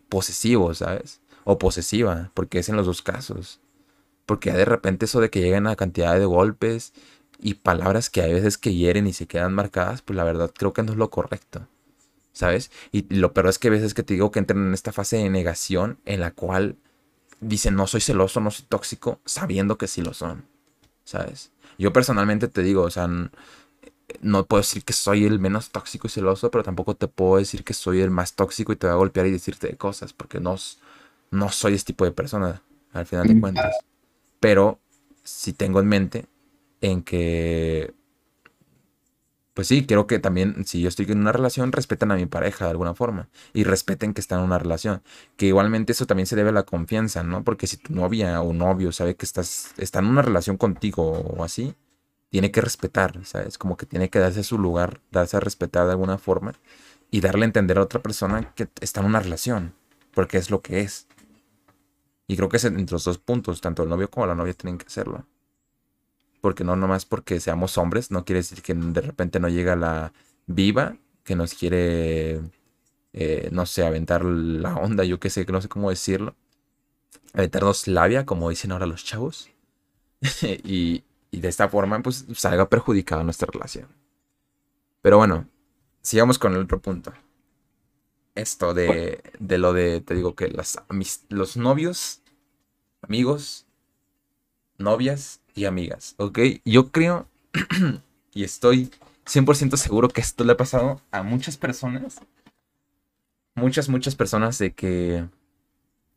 [0.09, 1.21] posesivo, ¿sabes?
[1.45, 3.61] O posesiva, porque es en los dos casos.
[4.25, 6.93] Porque ya de repente eso de que llegan a cantidad de golpes
[7.39, 10.73] y palabras que hay veces que hieren y se quedan marcadas, pues la verdad creo
[10.73, 11.67] que no es lo correcto.
[12.37, 12.71] ¿Sabes?
[12.91, 15.17] Y lo peor es que a veces que te digo que entran en esta fase
[15.17, 16.77] de negación en la cual
[17.39, 20.45] dicen no soy celoso, no soy tóxico, sabiendo que sí lo son,
[21.03, 21.51] ¿sabes?
[21.77, 23.07] Yo personalmente te digo, o sea,
[24.21, 27.63] no puedo decir que soy el menos tóxico y celoso, pero tampoco te puedo decir
[27.63, 30.55] que soy el más tóxico y te voy a golpear y decirte cosas, porque no,
[31.31, 32.61] no soy ese tipo de persona,
[32.93, 33.41] al final de mm.
[33.41, 33.75] cuentas.
[34.39, 34.79] Pero
[35.23, 36.25] si tengo en mente
[36.81, 37.93] en que
[39.57, 42.65] pues sí, quiero que también, si yo estoy en una relación, respeten a mi pareja
[42.65, 45.01] de alguna forma y respeten que está en una relación.
[45.35, 47.43] Que igualmente eso también se debe a la confianza, ¿no?
[47.43, 51.43] Porque si tu novia o novio sabe que estás, está en una relación contigo o
[51.43, 51.73] así,
[52.29, 53.57] tiene que respetar, ¿sabes?
[53.57, 56.53] Como que tiene que darse su lugar, darse a respetar de alguna forma
[57.09, 59.73] y darle a entender a otra persona que está en una relación,
[60.13, 61.07] porque es lo que es.
[62.27, 64.77] Y creo que es entre los dos puntos, tanto el novio como la novia tienen
[64.77, 65.25] que hacerlo
[66.41, 70.13] porque no nomás porque seamos hombres, no quiere decir que de repente no llega la
[70.45, 72.41] viva que nos quiere,
[73.13, 76.35] eh, no sé, aventar la onda, yo qué sé, no sé cómo decirlo,
[77.33, 79.49] aventarnos labia, como dicen ahora los chavos,
[80.41, 83.87] y, de esta forma, pues salga perjudicada nuestra relación.
[85.01, 85.47] Pero bueno,
[86.01, 87.13] sigamos con el otro punto.
[88.33, 90.81] Esto de, de lo de, te digo que las,
[91.29, 92.21] los novios,
[93.01, 93.67] amigos,
[94.77, 96.39] novias y amigas, ¿ok?
[96.63, 97.27] Yo creo
[98.33, 98.91] y estoy
[99.25, 102.21] 100% seguro que esto le ha pasado a muchas personas.
[103.55, 105.25] Muchas, muchas personas de que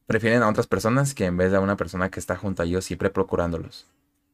[0.06, 2.66] prefieren a otras personas que en vez de a una persona que está junto a
[2.66, 3.86] ellos siempre procurándolos.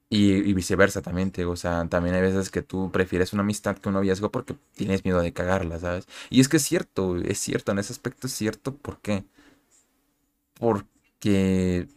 [0.08, 3.94] Y, viceversa también, O sea, también hay veces que tú prefieres una amistad que un
[3.94, 6.06] noviazgo porque tienes miedo de cagarla, ¿sabes?
[6.30, 8.74] Y es que es cierto, es cierto, en ese aspecto es cierto.
[8.74, 9.24] ¿Por qué?
[10.54, 11.88] Porque...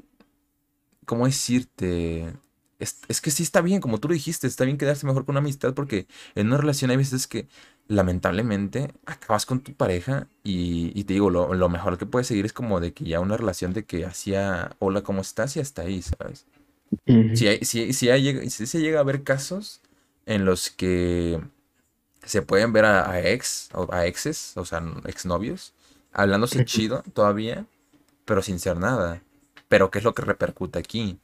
[1.06, 2.34] ¿Cómo decirte?
[2.80, 5.40] Es, que sí está bien, como tú lo dijiste, está bien quedarse mejor con una
[5.40, 7.48] amistad porque en una relación hay veces que
[7.88, 12.80] lamentablemente acabas con tu pareja y, te digo, lo, mejor que puedes seguir es como
[12.80, 15.58] de que ya una relación de que hacía, hola, ¿cómo estás?
[15.58, 16.46] Y hasta ahí, ¿sabes?
[17.36, 19.82] si, hay, si, si, hay, si se llega a ver casos
[20.26, 21.42] en los que
[22.24, 25.74] se pueden ver a, ex, o a exes, o sea, exnovios,
[26.14, 27.66] hablándose chido todavía,
[28.24, 29.22] pero sin ser nada.
[29.68, 31.20] Pero ¿qué es lo que repercute aquí?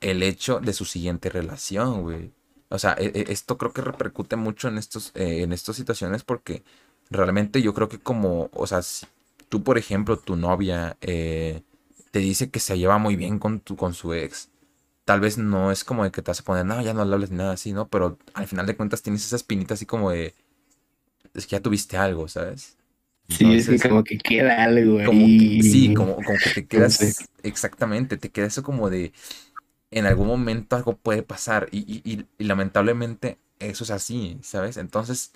[0.00, 2.32] El hecho de su siguiente relación, güey.
[2.68, 6.24] O sea, e, e, esto creo que repercute mucho en, estos, eh, en estas situaciones
[6.24, 6.62] porque
[7.10, 9.06] realmente yo creo que como, o sea, si
[9.48, 11.62] tú, por ejemplo, tu novia eh,
[12.10, 14.50] te dice que se lleva muy bien con, tu, con su ex,
[15.04, 17.14] tal vez no es como de que te vas a poner, no, ya no le
[17.14, 17.88] hables ni nada así, ¿no?
[17.88, 20.34] Pero al final de cuentas tienes esa espinita así como de,
[21.34, 22.76] es que ya tuviste algo, ¿sabes?
[23.28, 25.62] sí, es que como que queda algo ahí.
[25.62, 29.12] sí, como, como que te quedas, exactamente, te queda eso como de,
[29.90, 34.76] en algún momento algo puede pasar y, lamentablemente eso es así, ¿sabes?
[34.76, 35.32] Entonces,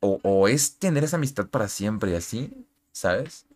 [0.00, 3.46] o, es tener esa amistad para siempre y así, ¿sabes?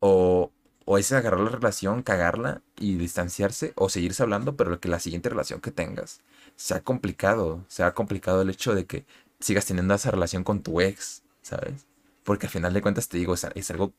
[0.00, 0.50] O,
[0.84, 5.28] o es agarrar la relación, cagarla y distanciarse o seguirse hablando, pero que la siguiente
[5.28, 6.20] relación que tengas
[6.56, 9.06] se ha complicado, se ha complicado el hecho de que
[9.40, 11.86] sigas teniendo esa relación con tu ex, ¿sabes?
[12.24, 13.92] Porque al final de cuentas te digo, es, algo,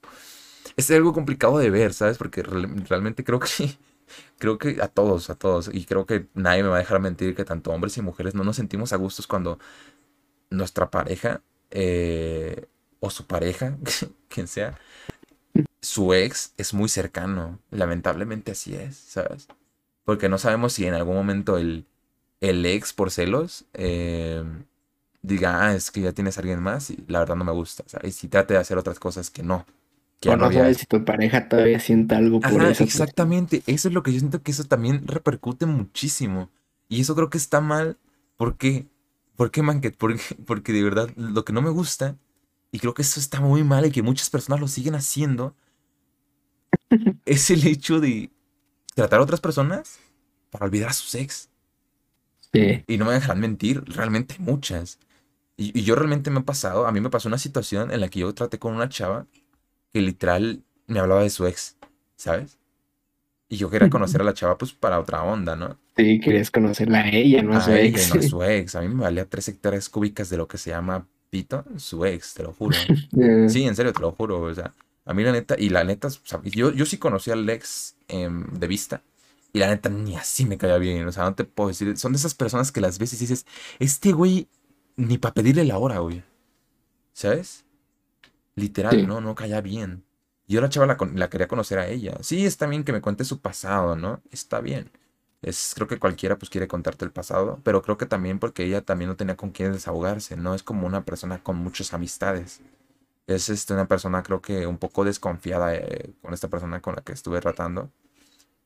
[0.78, 2.17] es algo complicado de ver, ¿sabes?
[2.17, 3.78] Porque realmente creo que,
[4.38, 7.36] creo que a todos, a todos, y creo que nadie me va a dejar mentir
[7.36, 9.60] que tanto hombres y mujeres no nos sentimos a gustos cuando
[10.49, 12.67] nuestra pareja eh,
[12.99, 13.78] o su pareja,
[14.30, 14.80] quien sea,
[15.82, 17.60] su ex es muy cercano.
[17.71, 19.47] Lamentablemente así es, ¿sabes?
[20.06, 21.86] Porque no sabemos si en algún momento el,
[22.41, 24.43] el ex por celos eh,
[25.21, 27.84] diga, ah, es que ya tienes a alguien más y la verdad no me gusta.
[27.88, 28.23] ¿sabes?
[28.23, 29.65] Y trate de hacer otras cosas que no.
[30.29, 32.83] O no sabes si tu pareja todavía siente algo por eso.
[32.83, 36.49] Exactamente, eso es lo que yo siento que eso también repercute muchísimo.
[36.89, 37.97] Y eso creo que está mal.
[38.38, 38.88] ¿Por qué?
[39.36, 39.97] ¿Por qué, Manket?
[39.97, 42.17] Porque, porque de verdad lo que no me gusta,
[42.71, 45.55] y creo que eso está muy mal y que muchas personas lo siguen haciendo,
[47.25, 48.31] es el hecho de
[48.95, 49.99] tratar a otras personas
[50.49, 51.49] para olvidar a sus ex.
[52.51, 52.83] Sí.
[52.88, 54.99] Y no me dejarán mentir, realmente muchas.
[55.57, 58.19] Y, yo realmente me ha pasado, a mí me pasó una situación en la que
[58.19, 59.27] yo traté con una chava
[59.93, 61.77] que literal me hablaba de su ex,
[62.15, 62.58] ¿sabes?
[63.47, 65.77] Y yo quería conocer a la chava pues para otra onda, ¿no?
[65.95, 68.15] Sí, querías conocerla a ella, no a, su ex.
[68.15, 68.75] no a su ex.
[68.75, 72.34] A mí me valía tres hectáreas cúbicas de lo que se llama pito, su ex,
[72.34, 72.75] te lo juro.
[73.47, 74.41] sí, en serio, te lo juro.
[74.41, 74.73] O sea,
[75.06, 76.08] a mí la neta, y la neta,
[76.45, 79.03] yo, yo sí conocí al ex em, de vista.
[79.51, 81.08] Y la neta, ni así me caía bien.
[81.08, 81.95] O sea, no te puedo decir.
[81.97, 83.45] Son de esas personas que las ves y dices,
[83.77, 84.47] este güey
[84.95, 86.23] ni para pedirle la hora, güey.
[87.13, 87.65] ¿Sabes?
[88.56, 90.04] Literal, no, no caía bien.
[90.48, 92.18] Yo la chava la, quería conocer a ella.
[92.22, 94.22] Sí, está bien que me cuente su pasado, ¿no?
[94.32, 94.92] Está bien.
[95.42, 98.82] Es, creo que cualquiera pues quiere contarte el pasado, pero creo que también porque ella
[98.82, 100.56] también no tenía con quién desahogarse, ¿no?
[100.56, 102.62] Es como una persona con muchas amistades.
[103.28, 107.02] Es este, una persona creo que un poco desconfiada eh, con esta persona con la
[107.04, 107.92] que estuve tratando.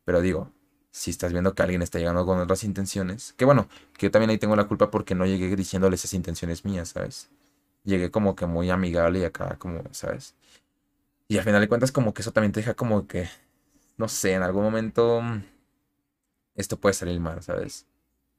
[0.05, 0.51] Pero digo,
[0.91, 4.31] si estás viendo que alguien está llegando con otras intenciones, que bueno, que yo también
[4.31, 7.29] ahí tengo la culpa porque no llegué diciéndole esas intenciones mías, ¿sabes?
[7.87, 10.35] Llegué como que muy amigable y acá como, ¿sabes?
[11.29, 13.29] Y al final de cuentas como que eso también te deja como que,
[13.95, 15.21] no sé, en algún momento
[16.53, 17.85] esto puede salir mal, ¿sabes?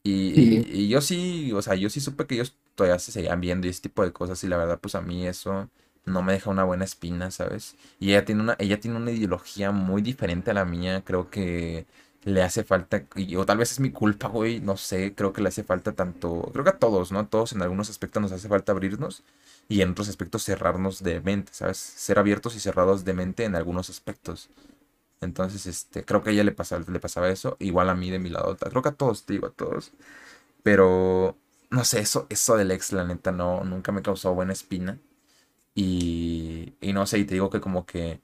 [0.03, 3.71] Y, yo sí, o sea, yo sí supe que ellos todavía se seguían viendo y
[3.71, 5.71] ese tipo de cosas y la verdad pues a mí eso
[6.05, 7.75] no me deja una buena espina, ¿sabes?
[8.01, 11.87] Y ella tiene una, ella tiene una ideología muy diferente a la mía, creo que
[12.29, 13.05] le hace falta,
[13.37, 16.51] o tal vez es mi culpa, güey, no sé, creo que le hace falta tanto,
[16.53, 17.21] creo que a todos, ¿no?
[17.21, 19.23] A todos en algunos aspectos nos hace falta abrirnos
[19.69, 21.79] y en otros aspectos cerrarnos de mente, ¿sabes?
[21.79, 24.51] Ser abiertos y cerrados de mente en algunos aspectos.
[25.21, 28.19] Entonces, este, creo que a ella le pasaba, le pasaba eso, igual a mí de
[28.21, 29.93] mi lado, creo que a todos, te digo, a todos.
[30.63, 31.37] Pero,
[31.71, 34.99] no sé, eso, eso del ex, la neta, no, nunca me causó buena espina.
[35.75, 38.21] Y, y no sé, y te digo que como que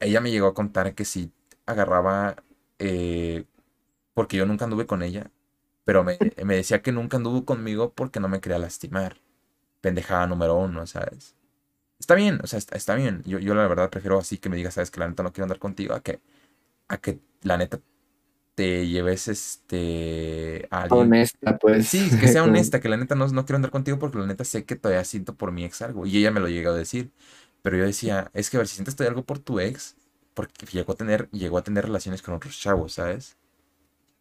[0.00, 1.32] ella me llegó a contar que si
[1.66, 2.36] agarraba
[2.78, 3.44] eh,
[4.14, 5.30] porque yo nunca anduve con ella,
[5.84, 6.16] pero me,
[6.56, 9.18] decía que nunca anduvo conmigo porque no me quería lastimar.
[9.80, 11.36] Pendejada número uno, ¿sabes?
[11.98, 13.22] Está bien, o sea, está, bien.
[13.26, 15.44] Yo, yo la verdad prefiero así que me digas, sabes que la neta no quiero
[15.44, 16.20] andar contigo, a que,
[16.88, 17.80] a que la neta
[18.54, 23.44] te lleves este a honesta pues sí que sea honesta que la neta no, no
[23.44, 26.16] quiero andar contigo porque la neta sé que todavía siento por mi ex algo y
[26.18, 27.10] ella me lo llegó a decir
[27.62, 29.96] pero yo decía es que a ver si sientes todavía algo por tu ex
[30.34, 33.36] porque llegó a tener, llegó a tener relaciones con otros chavos, ¿sabes?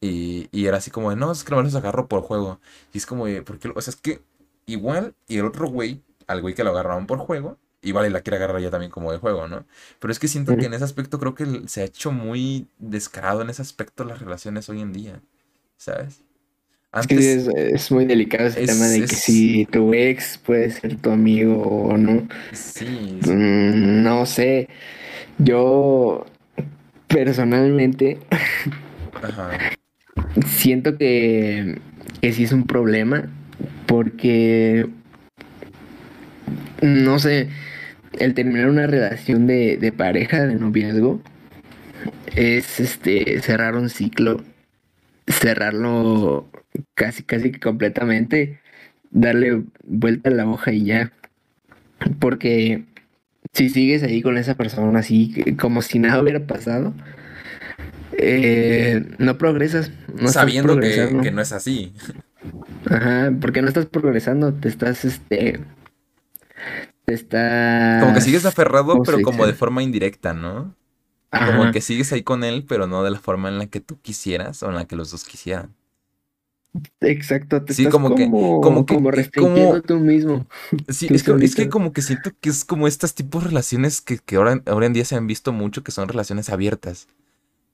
[0.02, 2.60] Y, y era así como de, no, es que no me los agarro por juego.
[2.94, 4.22] Y es como de, porque, o sea, es que
[4.66, 8.22] igual, y el otro güey, al güey que lo agarraron por juego, igual y la
[8.22, 9.66] quiere agarrar ya también como de juego, ¿no?
[10.00, 13.42] Pero es que siento que en ese aspecto creo que se ha hecho muy descarado
[13.42, 15.22] en ese aspecto las relaciones hoy en día,
[15.78, 16.22] ¿sabes?
[16.92, 21.10] Antes, es, es, muy delicado ese tema de que si tu ex puede ser tu
[21.10, 22.28] amigo o no.
[22.52, 23.20] Sí.
[23.26, 24.70] Mm, no sé.
[25.40, 26.26] Yo
[27.08, 28.20] personalmente
[30.46, 31.80] siento que,
[32.22, 33.30] que sí es un problema
[33.86, 34.88] porque,
[36.82, 37.50] no sé,
[38.20, 41.22] el terminar una relación de, pareja, de noviazgo,
[42.36, 44.42] es este cerrar un ciclo,
[45.28, 46.50] cerrarlo
[46.96, 48.60] casi, casi completamente,
[49.12, 51.12] darle vuelta a la hoja y ya.
[52.20, 52.84] Porque
[53.54, 56.94] si sigues ahí con esa persona así, como si nada hubiera pasado,
[58.18, 59.92] eh, no progresas.
[60.16, 61.94] No Sabiendo que, no es así.
[62.90, 65.62] Ajá, porque no estás progresando, te estás, este,
[67.06, 68.04] te estás...
[68.04, 70.76] Como que sigues aferrado, pero como de forma indirecta, ¿no?
[71.32, 74.00] Como que sigues ahí con él, pero no de la forma en la que tú
[74.02, 75.74] quisieras o en la que los dos quisieran.
[77.02, 80.48] Exacto, te sí, estás como, que, como, que, como restringiendo tú mismo.
[80.90, 84.02] Sí, es que, es que, como que siento que es como estas tipos de relaciones
[84.02, 87.08] que, que ahora, ahora, en día se han visto mucho, que son relaciones abiertas,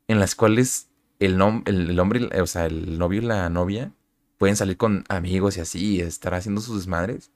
[0.09, 0.89] en las cuales
[1.19, 3.93] el, el, el hombre, o sea, el novio y la novia
[4.37, 7.31] pueden salir con amigos y así, y estar haciendo sus desmadres,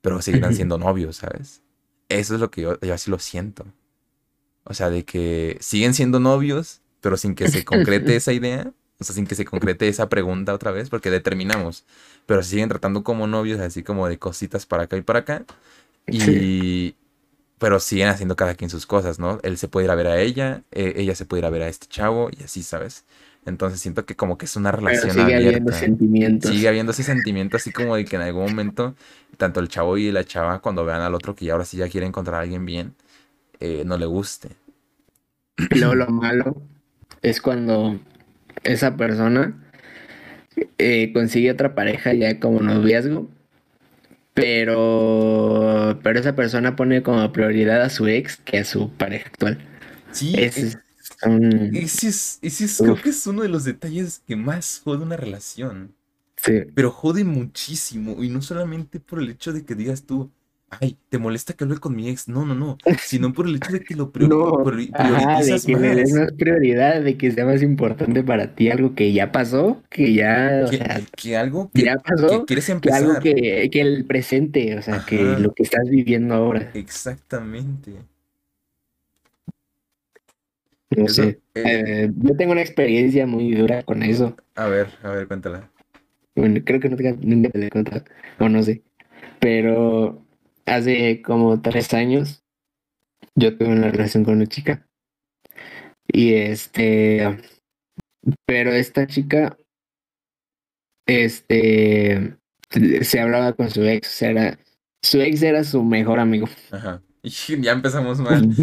[0.00, 1.62] pero seguirán siendo novios, ¿sabes?
[2.08, 3.66] Eso es lo que yo, yo así lo siento.
[4.64, 8.72] O sea, de que siguen siendo novios, pero sin que se concrete esa idea.
[9.00, 11.84] O sea, sin que se concrete esa pregunta otra vez, porque determinamos.
[12.26, 15.44] Pero se siguen tratando como novios, así como de cositas para acá y para acá.
[16.06, 16.94] Y.
[17.58, 19.38] Pero siguen haciendo cada quien sus cosas, ¿no?
[19.42, 21.62] Él se puede ir a ver a ella, eh, ella se puede ir a ver
[21.62, 23.04] a este chavo, y así, ¿sabes?
[23.46, 25.72] Entonces siento que como que es una relación Pero sigue habiendo abierta.
[25.72, 26.50] sentimientos.
[26.50, 28.94] Sigue habiendo ese sentimiento así como de que en algún momento,
[29.36, 31.88] tanto el chavo y la chava, cuando vean al otro que ya ahora sí ya
[31.88, 32.94] quiere encontrar a alguien bien,
[33.60, 34.50] eh, no le guste.
[35.70, 36.56] Luego lo malo
[37.22, 37.98] es cuando
[38.64, 39.54] esa persona
[40.78, 43.30] eh, consigue otra pareja ya como noviazgo,
[44.34, 49.58] pero, pero esa persona pone como prioridad a su ex que a su pareja actual.
[50.10, 50.78] Sí, Ese e- es
[51.26, 55.02] un- ese es, ese es- creo que es uno de los detalles que más jode
[55.04, 55.94] una relación.
[56.36, 56.62] sí.
[56.74, 58.22] Pero jode muchísimo.
[58.24, 60.30] Y no solamente por el hecho de que digas tú,
[60.70, 62.28] ay, ¿te molesta que hable con mi ex?
[62.28, 62.78] No, no, no.
[63.00, 66.12] Sino por el hecho de que lo prior- No, priori- ajá, de que le des
[66.12, 66.32] más.
[66.32, 70.70] prioridad, de que sea más importante para ti algo que ya pasó, que ya, o
[70.70, 73.22] Que, sea, que algo que, ya que pasó, quieres que algo empezar.
[73.22, 76.70] que, que el presente, o sea, que lo que estás viviendo ahora.
[76.74, 77.92] Exactamente.
[80.96, 81.40] No Eso, sé.
[81.54, 81.62] eh,
[82.06, 84.36] Eh, yo tengo una experiencia muy dura con eso.
[84.54, 85.70] a ver, a ver, cuéntala.
[86.36, 88.04] Bueno, creo que no te, nunca te la he contado,
[88.40, 88.82] o no sé.
[89.40, 90.23] Pero
[90.66, 92.44] hace como tres años
[93.34, 94.86] yo tuve una relación con una chica.
[96.06, 97.38] Y este,
[98.46, 99.56] pero esta chica,
[101.06, 102.36] este,
[103.02, 104.58] se hablaba con su ex, o sea, era,
[105.02, 106.48] su ex era su mejor amigo.
[106.70, 107.02] Ajá.
[107.26, 107.30] Y
[107.62, 108.54] ya empezamos mal.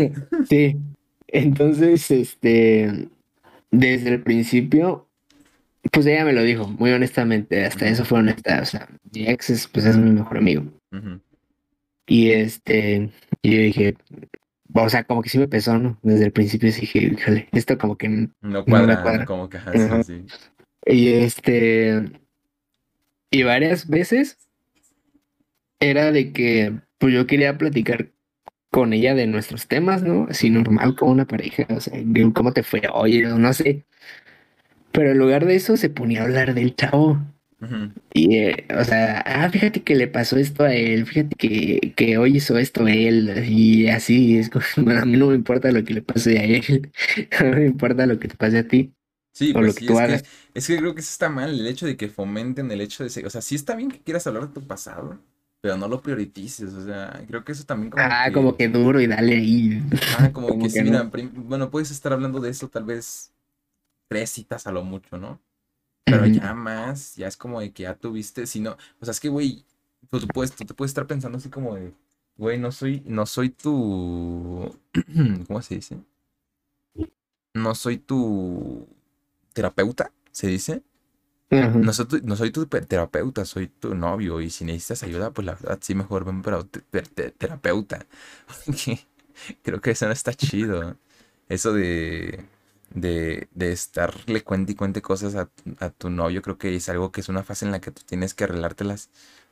[0.47, 0.77] Sí,
[1.25, 3.09] entonces, este,
[3.71, 5.09] desde el principio,
[5.91, 9.49] pues ella me lo dijo, muy honestamente, hasta eso fue honesta, o sea, mi ex
[9.49, 10.65] es, pues es mi mejor amigo.
[12.07, 13.09] Y este,
[13.41, 13.95] y yo dije,
[14.73, 15.97] o sea, como que sí me pesó, ¿no?
[16.01, 18.09] Desde el principio dije, híjole, esto como que...
[18.09, 19.25] No me cuadra, cuadra.
[19.25, 20.25] como que ajá, sí.
[20.85, 22.01] Y este,
[23.29, 24.37] y varias veces
[25.79, 28.09] era de que, pues yo quería platicar
[28.71, 30.27] con ella de nuestros temas, ¿no?
[30.29, 31.93] Así normal como una pareja, o sea,
[32.33, 33.85] cómo te fue hoy, no sé.
[34.91, 37.19] Pero en lugar de eso se ponía a hablar del chavo.
[38.13, 42.17] Y, eh, o sea, ah, fíjate que le pasó esto a él, fíjate que, que
[42.17, 45.71] hoy hizo esto a él, y así, es como, bueno, a mí no me importa
[45.71, 46.91] lo que le pase a él,
[47.41, 48.93] mí me importa lo que te pase a ti,
[49.33, 50.25] Sí, o pues lo que sí, tú es que, hagas.
[50.53, 53.09] es que creo que eso está mal, el hecho de que fomenten el hecho de
[53.09, 55.19] ser, o sea, sí está bien que quieras hablar de tu pasado,
[55.61, 58.67] pero no lo priorices, o sea, creo que eso también como Ah, que, como que
[58.69, 59.81] duro y dale ahí.
[60.09, 61.11] ah, como como que sí, que mira, no.
[61.11, 63.33] prim- bueno, puedes estar hablando de eso tal vez
[64.09, 65.41] tres citas a lo mucho, ¿no?
[66.07, 69.19] Pero ya más, ya es como de que ya tuviste, si no, o sea, es
[69.19, 69.65] que, güey,
[70.09, 71.93] tú, tú puedes, tú te puedes estar pensando así como de,
[72.37, 74.77] güey, no soy, no soy tu,
[75.47, 75.99] ¿cómo se dice?
[77.53, 78.87] No soy tu
[79.53, 80.83] terapeuta, se dice.
[81.81, 84.41] No soy, tu, no soy tu pe- terapeuta, soy tu novio.
[84.41, 88.05] Y si necesitas ayuda, pues la verdad sí mejor ven para te- te- te- terapeuta.
[89.63, 90.97] Creo que eso no está chido.
[91.49, 92.45] Eso de,
[92.93, 97.11] de, de estarle cuente y cuente cosas a, a tu novio, creo que es algo
[97.11, 99.09] que es una fase en la que tú tienes que arreglártelas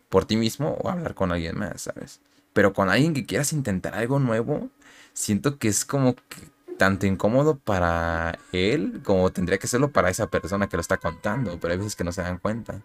[0.09, 2.21] por ti mismo o hablar con alguien más, ¿sabes?
[2.53, 4.69] Pero con alguien que quieras intentar algo nuevo,
[5.13, 10.27] siento que es como que tanto incómodo para él como tendría que serlo para esa
[10.29, 12.81] persona que lo está contando, pero hay veces que no se dan cuenta.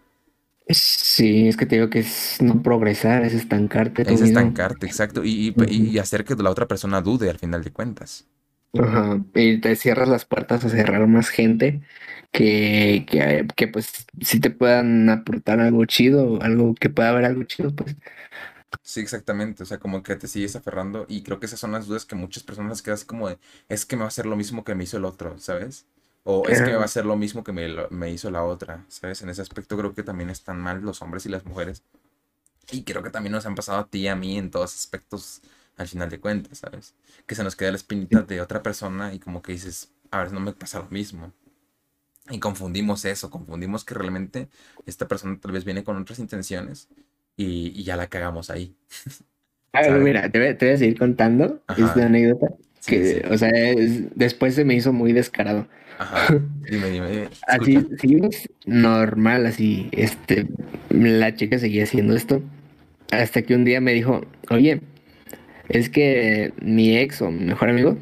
[0.69, 4.21] Sí, es que te digo que es no progresar, es estancarte Es mismo.
[4.21, 7.73] estancarte, exacto, y, y- y- y hacer que la otra persona dude al final de
[7.73, 8.25] cuentas.
[8.77, 9.23] Ajá.
[9.33, 11.81] Y te cierras las puertas a cerrar más gente
[12.31, 17.43] que, que, que pues sí te puedan aportar algo chido, algo que pueda haber algo
[17.43, 17.95] chido, pues.
[18.83, 21.87] Sí, exactamente, o sea, como que te sigues aferrando y creo que esas son las
[21.87, 24.35] dudas que muchas personas quedan así como de, es que me va a hacer lo
[24.35, 25.87] mismo que me hizo el otro, ¿sabes?
[26.23, 28.85] O es que me va a hacer lo mismo que me, me hizo la otra,
[28.89, 29.21] ¿sabes?
[29.21, 31.83] En ese aspecto creo que también están mal los hombres y las mujeres.
[32.71, 35.41] Y creo que también nos han pasado a ti y a mí en todos aspectos
[35.77, 36.95] al final de cuentas, ¿sabes?
[37.27, 40.31] Que se nos queda la espinita de otra persona y como que dices, a ver,
[40.33, 41.33] no me pasa lo mismo.
[42.29, 44.49] Y confundimos eso, confundimos que realmente
[44.85, 46.89] esta persona tal vez viene con otras intenciones
[47.37, 48.75] y, y ya la cagamos ahí,
[49.73, 50.01] A ver, ¿sabes?
[50.01, 51.77] mira, te voy, te voy a seguir contando Ajá.
[51.77, 52.47] esta anécdota
[52.85, 53.21] que, sí.
[53.29, 55.67] o sea, es- después se me hizo muy descarado.
[55.97, 56.39] Ajá.
[56.67, 57.29] Dime, dime, dime.
[57.47, 60.47] Así, seguimos normal, así, este,
[60.89, 62.41] la chica seguía haciendo esto,
[63.11, 64.81] hasta que un día me dijo, oye,
[65.69, 67.97] es que mi ex o mi mejor amigo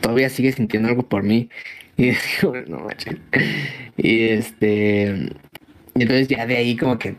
[0.00, 1.48] todavía sigue sintiendo algo por mí.
[1.96, 3.16] Y digo, no manches.
[3.96, 5.30] Y este,
[5.94, 7.16] Y entonces ya de ahí como que,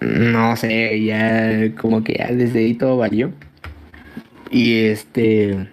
[0.00, 3.32] no sé, ya como que ya desde ahí todo valió.
[4.50, 5.68] Y este...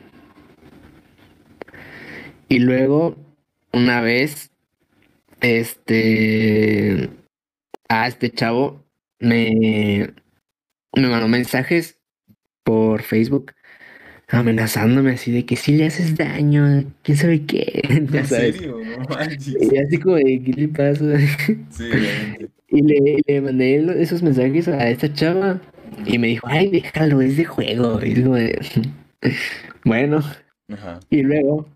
[2.47, 3.15] Y luego,
[3.73, 4.51] una vez,
[5.41, 7.09] este...
[7.89, 8.85] A este chavo
[9.19, 10.13] me,
[10.95, 11.98] me mandó mensajes
[12.69, 13.51] por Facebook
[14.27, 17.81] amenazándome así de que si le haces daño, quién sabe qué.
[17.89, 18.77] ¿En serio?
[18.77, 21.05] No Y así como de, ¿qué le pasa?
[21.71, 21.89] Sí.
[22.71, 25.59] Y le, le mandé esos mensajes a esta chava
[26.05, 27.99] y me dijo, ay, déjalo, es de juego.
[28.05, 28.61] Y como de,
[29.85, 30.21] bueno.
[30.71, 30.99] Ajá.
[31.09, 31.67] Y luego,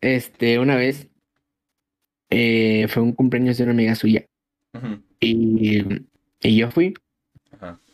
[0.00, 1.08] este, una vez,
[2.30, 4.26] eh, fue un cumpleaños de una amiga suya.
[5.18, 5.82] Y,
[6.40, 6.94] y yo fui.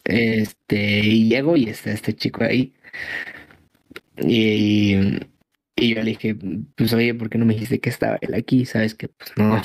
[0.05, 2.74] Este, y llego y está este chico ahí.
[4.16, 4.96] Y,
[5.76, 6.36] y yo le dije,
[6.76, 8.64] pues oye, ¿por qué no me dijiste que estaba él aquí?
[8.64, 9.61] Sabes que pues no,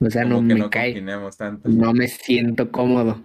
[0.00, 0.94] o sea, no me no cae,
[1.36, 1.68] tanto.
[1.68, 3.22] no me siento cómodo.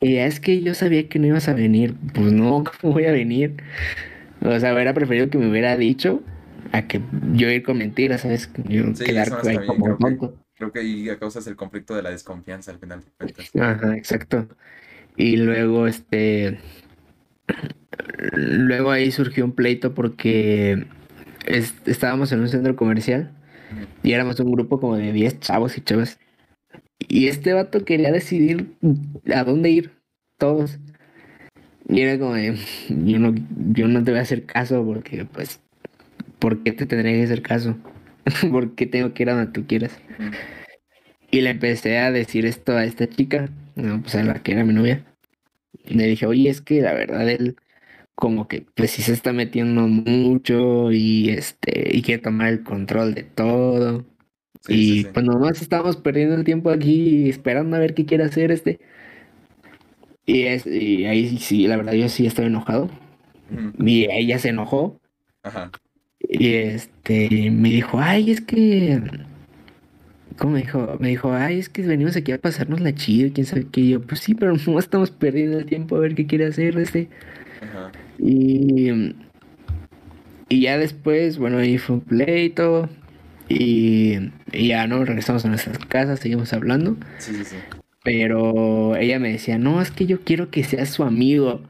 [0.00, 1.94] Y es que yo sabía que no ibas a venir.
[2.14, 3.56] Pues no, ¿cómo voy a venir?
[4.42, 6.22] O sea, hubiera preferido que me hubiera dicho
[6.72, 7.00] a que
[7.34, 8.50] yo ir con mentiras, ¿sabes?
[8.68, 10.30] Yo Sí, quedar ahí bien, como creo que-.
[10.54, 13.50] Creo que ahí causas el conflicto de la desconfianza al final de cuentas.
[13.60, 14.48] Ajá, exacto.
[15.18, 16.58] Y luego, este,
[18.32, 20.86] luego ahí surgió un pleito porque
[21.46, 23.32] es- estábamos en un centro comercial
[24.02, 26.18] y éramos un grupo como de 10 chavos y chavas.
[27.08, 28.74] Y este vato quería decidir
[29.34, 29.92] a dónde ir,
[30.38, 30.78] todos.
[31.88, 32.56] Y era como de,
[32.88, 33.34] yo no,
[33.72, 35.60] yo no te voy a hacer caso porque, pues,
[36.38, 37.76] ¿por qué te tendría que hacer caso?
[38.50, 39.98] ¿Por qué tengo que ir a donde tú quieras?
[41.30, 43.48] Y le empecé a decir esto a esta chica,
[43.78, 45.04] no, pues a la que era mi novia.
[45.84, 47.56] Le dije, oye, es que la verdad él
[48.14, 53.14] como que pues sí se está metiendo mucho y este, y quiere tomar el control
[53.14, 54.04] de todo.
[54.62, 55.08] Sí, y sí, sí.
[55.14, 58.80] pues nomás estamos perdiendo el tiempo aquí esperando a ver qué quiere hacer este.
[60.26, 62.90] Y, es, y ahí sí, la verdad yo sí estoy enojado.
[63.50, 63.86] Ujú.
[63.86, 65.00] Y ella se enojó.
[65.44, 65.70] Ajá.
[66.18, 69.00] Y este me dijo, ay, es que.
[70.38, 70.96] ¿Cómo me dijo?
[71.00, 73.80] Me dijo, ay, es que venimos aquí a pasarnos la chido, quién sabe qué.
[73.80, 76.78] Y yo, pues sí, pero no estamos perdiendo el tiempo a ver qué quiere hacer
[76.78, 77.08] este.
[77.60, 77.90] Ajá.
[78.18, 79.14] Y,
[80.48, 82.88] y ya después, bueno, ahí fue un pleito.
[83.48, 86.96] Y, y ya no, regresamos a nuestras casas, seguimos hablando.
[87.18, 87.56] Sí, sí, sí.
[88.04, 91.62] Pero ella me decía, no, es que yo quiero que seas su amigo.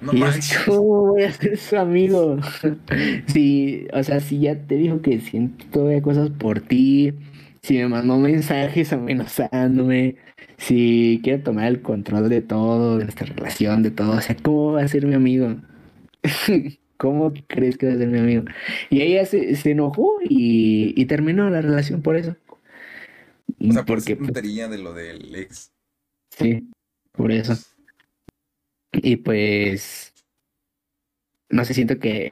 [0.00, 0.26] No Y yo.
[0.66, 2.38] ¿cómo voy a ser su amigo?
[3.26, 7.12] Sí, o sea, si ya te dijo que siento todavía cosas por ti,
[7.64, 10.16] si me mandó mensajes amenazándome,
[10.58, 14.72] si quiere tomar el control de todo, de nuestra relación, de todo, o sea, ¿cómo
[14.72, 15.56] va a ser mi amigo?
[16.98, 18.44] ¿Cómo crees que va a ser mi amigo?
[18.90, 22.36] Y ella se, se enojó y, y terminó la relación por eso.
[23.66, 25.72] O sea, por Porque, pues, tontería de lo del ex.
[26.30, 26.68] sí,
[27.12, 27.54] por eso.
[28.92, 30.14] Y pues,
[31.50, 32.30] no sé, siento que,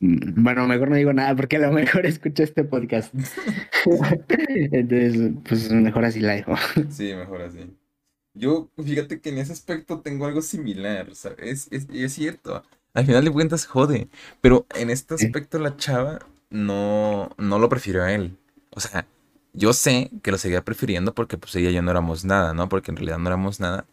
[0.00, 3.14] bueno, mejor no digo nada porque a lo mejor escucho este podcast.
[4.48, 6.54] Entonces, pues mejor así la dejo.
[6.88, 7.70] Sí, mejor así.
[8.32, 11.68] Yo, fíjate que en ese aspecto tengo algo similar, ¿sabes?
[11.70, 12.62] Es, y es cierto.
[12.94, 14.08] Al final de cuentas jode.
[14.40, 18.38] Pero en este aspecto la chava no, no lo prefirió a él.
[18.70, 19.06] O sea,
[19.52, 22.68] yo sé que lo seguía prefiriendo porque pues ella y yo no éramos nada, ¿no?
[22.68, 23.84] Porque en realidad no éramos nada.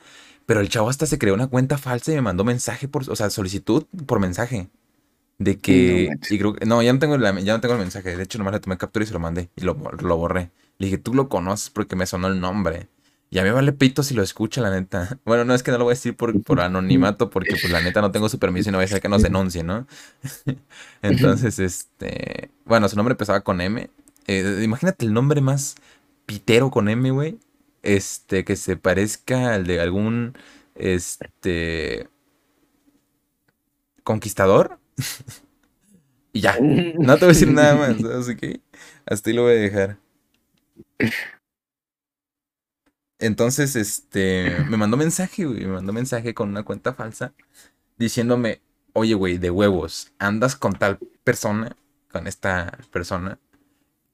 [0.45, 3.15] Pero el chavo hasta se creó una cuenta falsa y me mandó mensaje por, o
[3.15, 4.69] sea, solicitud por mensaje.
[5.39, 6.31] De No que, manches.
[6.31, 8.15] y creo que, no, ya no tengo la- ya no tengo el mensaje.
[8.17, 10.51] De hecho, nomás le tomé captura y se lo mandé y lo, lo borré.
[10.79, 12.89] Le dije, tú lo conoces porque me sonó el nombre.
[13.29, 15.19] Y a mí vale pito si lo escucha, la neta.
[15.25, 17.81] Bueno, no es que no lo voy a decir por, por anonimato, porque pues la
[17.81, 19.85] neta no tengo su permiso y no voy a hacer que nos denuncie, ¿no?
[21.01, 23.89] Entonces, este, bueno, su nombre empezaba con M.
[24.27, 25.75] Eh, imagínate el nombre más
[26.25, 27.39] pitero con M, güey.
[27.83, 30.33] Este, que se parezca al de algún,
[30.75, 32.09] este,
[34.03, 34.79] conquistador.
[36.33, 38.61] Y ya, no te voy a decir nada más, así que
[39.05, 39.97] hasta ahí lo voy a dejar.
[43.19, 47.33] Entonces, este, me mandó mensaje, güey, me mandó mensaje con una cuenta falsa
[47.97, 48.61] diciéndome,
[48.93, 51.75] oye, güey, de huevos, andas con tal persona,
[52.11, 53.39] con esta persona.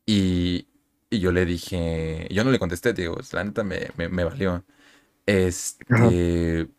[0.05, 0.67] Y,
[1.09, 4.65] y yo le dije, yo no le contesté, digo, la neta me, me, me valió.
[5.27, 6.69] Este,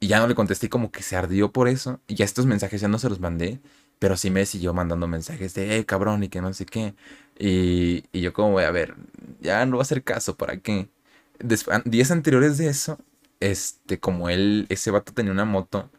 [0.00, 2.00] y ya no le contesté, como que se ardió por eso.
[2.06, 3.60] Y ya estos mensajes ya no se los mandé,
[3.98, 6.94] pero sí me siguió mandando mensajes de, hey, cabrón, y que no sé qué.
[7.38, 8.96] Y, y yo como, voy a ver,
[9.40, 10.88] ya no va a hacer caso, ¿para qué?
[11.84, 12.98] Días anteriores de eso,
[13.40, 15.90] este, como él, ese vato tenía una moto,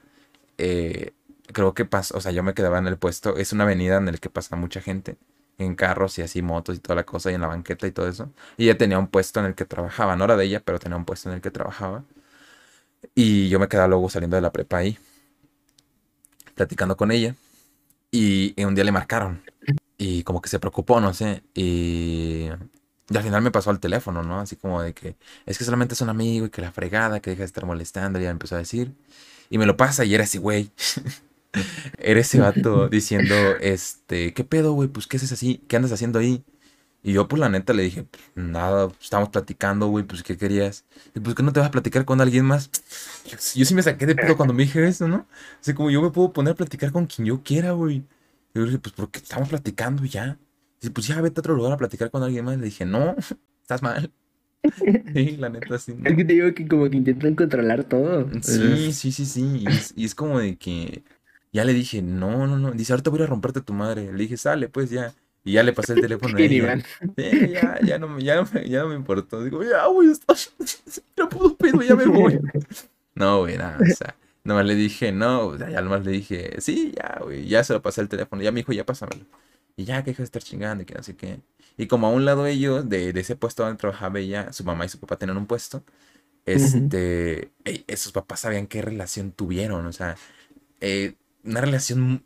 [0.58, 1.14] eh,
[1.54, 4.08] creo que pasó, o sea, yo me quedaba en el puesto, es una avenida en
[4.08, 5.18] la que pasa mucha gente,
[5.58, 8.08] en carros y así motos y toda la cosa y en la banqueta y todo
[8.10, 8.32] eso.
[8.58, 10.98] Y ella tenía un puesto en el que trabajaba, no era de ella, pero tenía
[10.98, 12.06] un puesto en el que trabajaba.
[13.14, 14.98] Y yo me quedaba luego saliendo de la prepa ahí,
[16.56, 17.36] platicando con ella.
[18.12, 19.42] Y, un día le marcaron.
[19.98, 21.44] Y como que se preocupó, no sé.
[21.54, 22.48] Y,
[23.14, 24.40] al final me pasó al teléfono, ¿no?
[24.40, 27.30] Así como de que es que solamente es un amigo y que la fregada, que
[27.32, 28.20] deja de estar molestando.
[28.20, 28.94] Y ya empezó a decir.
[29.50, 30.72] Y me lo pasa y era así, güey.
[32.00, 34.90] era ese vato diciendo, este, ¿qué pedo, güey?
[34.90, 35.64] Pues, ¿qué haces así?
[35.68, 36.44] ¿Qué andas haciendo ahí?
[37.06, 40.86] Y yo, pues, la neta, le dije, pues, nada, estamos platicando, güey, pues, ¿qué querías?
[41.14, 42.72] Y pues, ¿qué no te vas a platicar con alguien más?
[43.54, 45.28] Yo, sí me saqué de pedo cuando me dije eso, ¿no?
[45.62, 47.98] Así como yo me puedo poner a platicar con quien yo quiera, güey.
[48.56, 50.40] Y yo dije, pues, porque estamos platicando ya.
[50.82, 52.58] Y pues, ya, vete a otro lugar a platicar con alguien más.
[52.58, 53.16] Le dije, no,
[53.62, 54.12] estás mal.
[55.14, 55.96] Sí, la neta, sí.
[56.04, 58.28] Es que te digo que como que intentan controlar todo.
[58.42, 59.58] Sí, sí, sí, sí.
[59.62, 61.04] Y es, y es como de que
[61.54, 62.72] ya le dije, no, no, no.
[62.72, 64.12] Dice, ahorita voy a romperte tu madre.
[64.12, 65.14] Le dije, sale, pues ya.
[65.46, 66.84] Y ya le pasé el teléfono a ella.
[67.16, 69.44] ya, ya, no, ya, no me, ya no me importó.
[69.44, 70.10] Digo, ya, güey,
[71.16, 72.40] no puedo pedo, ya me voy.
[73.18, 77.22] No, güey, nada, o sea, nomás le dije, no, ya nomás le dije, sí, ya,
[77.24, 78.42] güey, ya se lo pasé el teléfono.
[78.42, 79.26] Ya me dijo, ya pásamelo.
[79.78, 81.40] Y ya, que deja de estar chingando y que sé qué.
[81.78, 84.84] Y como a un lado ellos, de, de ese puesto donde trabajaba ella, su mamá
[84.84, 85.82] y su papá tenían un puesto,
[86.46, 87.52] este,
[87.88, 90.16] esos papás sabían qué relación tuvieron, o sea,
[90.82, 92.24] eh, una relación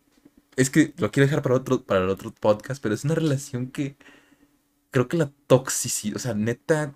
[0.59, 3.71] es que lo quiero dejar para otro, para el otro podcast, pero es una relación
[3.71, 3.95] que
[4.91, 6.95] creo que la toxicidad, o sea, neta,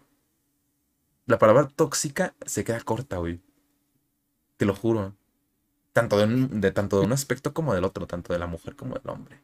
[1.26, 3.40] la palabra tóxica se queda corta, güey.
[4.58, 5.16] Te lo juro.
[5.94, 8.76] Tanto de, un, de, tanto de un aspecto como del otro, tanto de la mujer
[8.76, 9.42] como del hombre.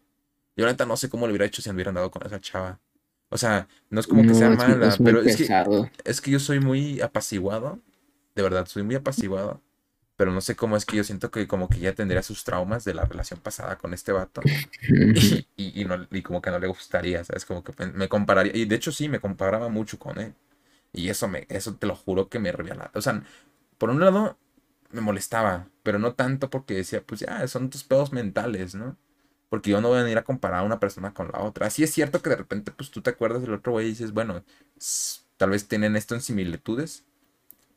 [0.57, 2.81] Yo neta no sé cómo lo hubiera hecho si hubieran dado con esa chava.
[3.29, 6.59] O sea, no es como que sea mala, pero es que, es que yo soy
[6.59, 7.79] muy apaciguado.
[8.35, 9.61] De verdad, soy muy apaciguado
[10.19, 12.83] pero no sé cómo es que yo siento que como que ya tendría sus traumas
[12.83, 14.41] de la relación pasada con este vato
[15.55, 17.45] y, no, y como que no le gustaría, ¿sabes?
[17.45, 20.33] Como que me compararía, y de hecho sí, me comparaba mucho con él.
[20.91, 22.91] Y eso, me, eso te lo juro que me revelaba.
[22.95, 23.23] O sea,
[23.77, 24.37] por un lado
[24.91, 28.97] me molestaba, pero no tanto porque decía, pues ya, son tus pedos mentales, ¿no?
[29.47, 31.67] Porque yo no voy a ir a comparar a una persona con la otra.
[31.67, 34.11] Así es cierto que de repente, pues tú te acuerdas del otro güey y dices,
[34.11, 34.43] bueno,
[35.37, 37.05] tal vez tienen esto en similitudes,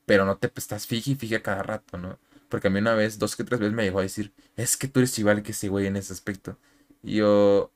[0.07, 2.19] pero no te pues, estás fije y fije cada rato, ¿no?
[2.53, 4.89] Porque a mí una vez, dos que tres veces me llegó a decir, es que
[4.89, 6.59] tú eres igual que ese güey en ese aspecto.
[7.03, 7.73] Y yo,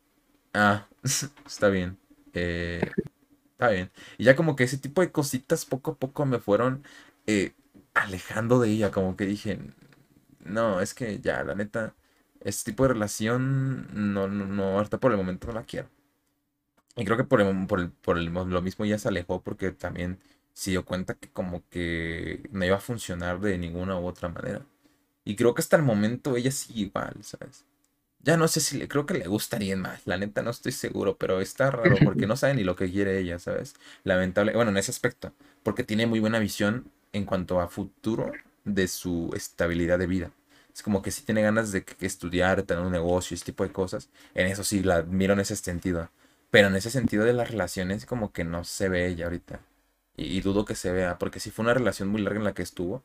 [0.55, 0.89] ah,
[1.47, 1.99] está bien.
[2.35, 2.93] Eh,
[3.53, 3.91] está bien.
[4.19, 6.85] Y ya como que ese tipo de cositas poco a poco me fueron
[7.27, 7.55] eh,
[7.95, 8.91] alejando de ella.
[8.93, 9.61] Como que dije,
[10.45, 11.95] no, es que ya, la neta,
[12.41, 15.89] este tipo de relación, no, no, no, ahorita por el momento no la quiero.
[16.97, 20.19] Y creo que por, por, por lo mismo ya se alejó porque también
[20.57, 24.63] se dio cuenta que como que no iba a funcionar de ninguna u otra manera.
[25.23, 27.65] Y creo que hasta el momento ella sigue igual, ¿sabes?
[28.21, 31.19] Ya no sé si le creo que le gustaría más, la neta no estoy seguro,
[31.19, 33.75] pero está raro porque no sabe ni lo que quiere ella, ¿sabes?
[34.03, 38.33] Lamentable, bueno, en ese aspecto, porque tiene muy buena visión en cuanto a futuro
[38.65, 40.31] de su estabilidad de vida.
[40.75, 44.09] Es como que si tiene ganas de estudiar, tener un negocio, ese tipo de cosas.
[44.35, 46.11] En eso sí, la miro en ese sentido.
[46.51, 49.61] Pero en ese sentido de las relaciones, como que no se ve ella ahorita.
[50.17, 52.63] Y, dudo que se vea, porque sí fue una relación muy larga en la que
[52.63, 53.05] estuvo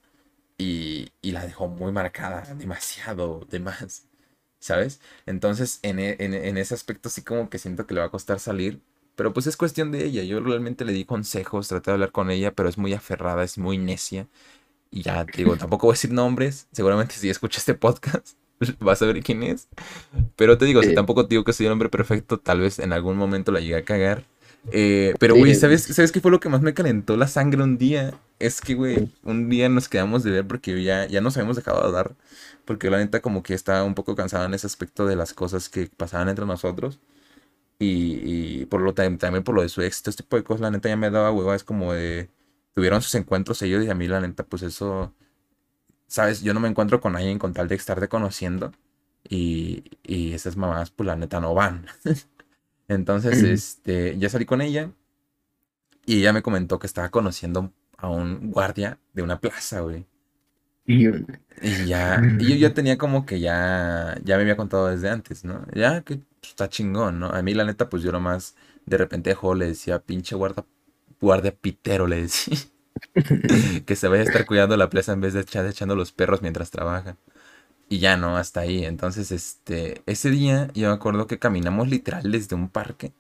[0.58, 4.08] y, y la dejó muy marcada, demasiado, de más,
[4.60, 5.02] ¿sabes?
[5.26, 8.12] Entonces, en, e, en, en, ese aspecto sí como que siento que le va a
[8.12, 8.82] costar salir,
[9.16, 10.24] pero pues es cuestión de ella.
[10.24, 13.58] Yo realmente le di consejos, traté de hablar con ella, pero es muy aferrada, es
[13.58, 14.28] muy necia.
[14.90, 18.36] Y ya, te digo, tampoco voy a decir nombres, seguramente si escucha este podcast
[18.80, 19.68] vas a ver quién es.
[20.36, 22.94] Pero te digo, si tampoco te digo que soy el hombre perfecto, tal vez en
[22.94, 24.24] algún momento la llegue a cagar.
[24.70, 27.78] Eh, pero, güey, ¿sabes, ¿sabes qué fue lo que más me calentó la sangre un
[27.78, 28.14] día?
[28.40, 31.86] Es que, güey, un día nos quedamos de ver porque ya, ya nos habíamos dejado
[31.86, 32.16] de dar.
[32.66, 35.70] Porque la neta como que estaba un poco cansada en ese aspecto de las cosas
[35.70, 37.00] que pasaban entre nosotros.
[37.80, 40.90] Y, por lo también por lo de su éxito, este tipo de cosas, la neta
[40.90, 41.56] ya me daba hueva.
[41.56, 42.30] Es como de...
[42.74, 45.14] Tuvieron sus encuentros ellos y a mí la neta, pues eso...
[46.08, 46.42] ¿Sabes?
[46.42, 48.74] Yo no me encuentro con alguien con tal de estarte conociendo.
[49.30, 51.88] Y, y esas mamás, pues la neta no van.
[52.92, 54.92] Entonces, este, ya salí con ella
[56.06, 60.06] y ella me comentó que estaba conociendo a un guardia de una plaza, güey.
[60.86, 65.46] Y, ya, y yo ya tenía como que ya, ya me había contado desde antes,
[65.46, 65.66] ¿no?
[65.74, 67.28] Ya que está chingón, ¿no?
[67.28, 70.66] A mí la neta, pues yo nomás de repente le decía, pinche guarda,
[71.22, 72.58] guardia pitero, le decía.
[73.86, 76.42] que se vaya a estar cuidando la plaza en vez de echar echando los perros
[76.42, 77.16] mientras trabaja.
[77.92, 78.86] Y ya no, hasta ahí.
[78.86, 83.12] Entonces, este, ese día yo me acuerdo que caminamos literal desde un parque.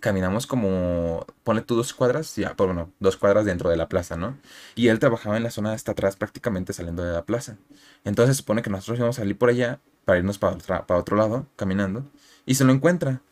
[0.00, 4.16] Caminamos como, ponle tú dos cuadras, ya, pues bueno, dos cuadras dentro de la plaza,
[4.16, 4.38] ¿no?
[4.76, 7.58] Y él trabajaba en la zona hasta atrás, prácticamente saliendo de la plaza.
[8.04, 11.48] Entonces supone que nosotros íbamos a salir por allá para irnos para, para otro lado,
[11.56, 12.04] caminando.
[12.46, 13.22] Y se lo encuentra.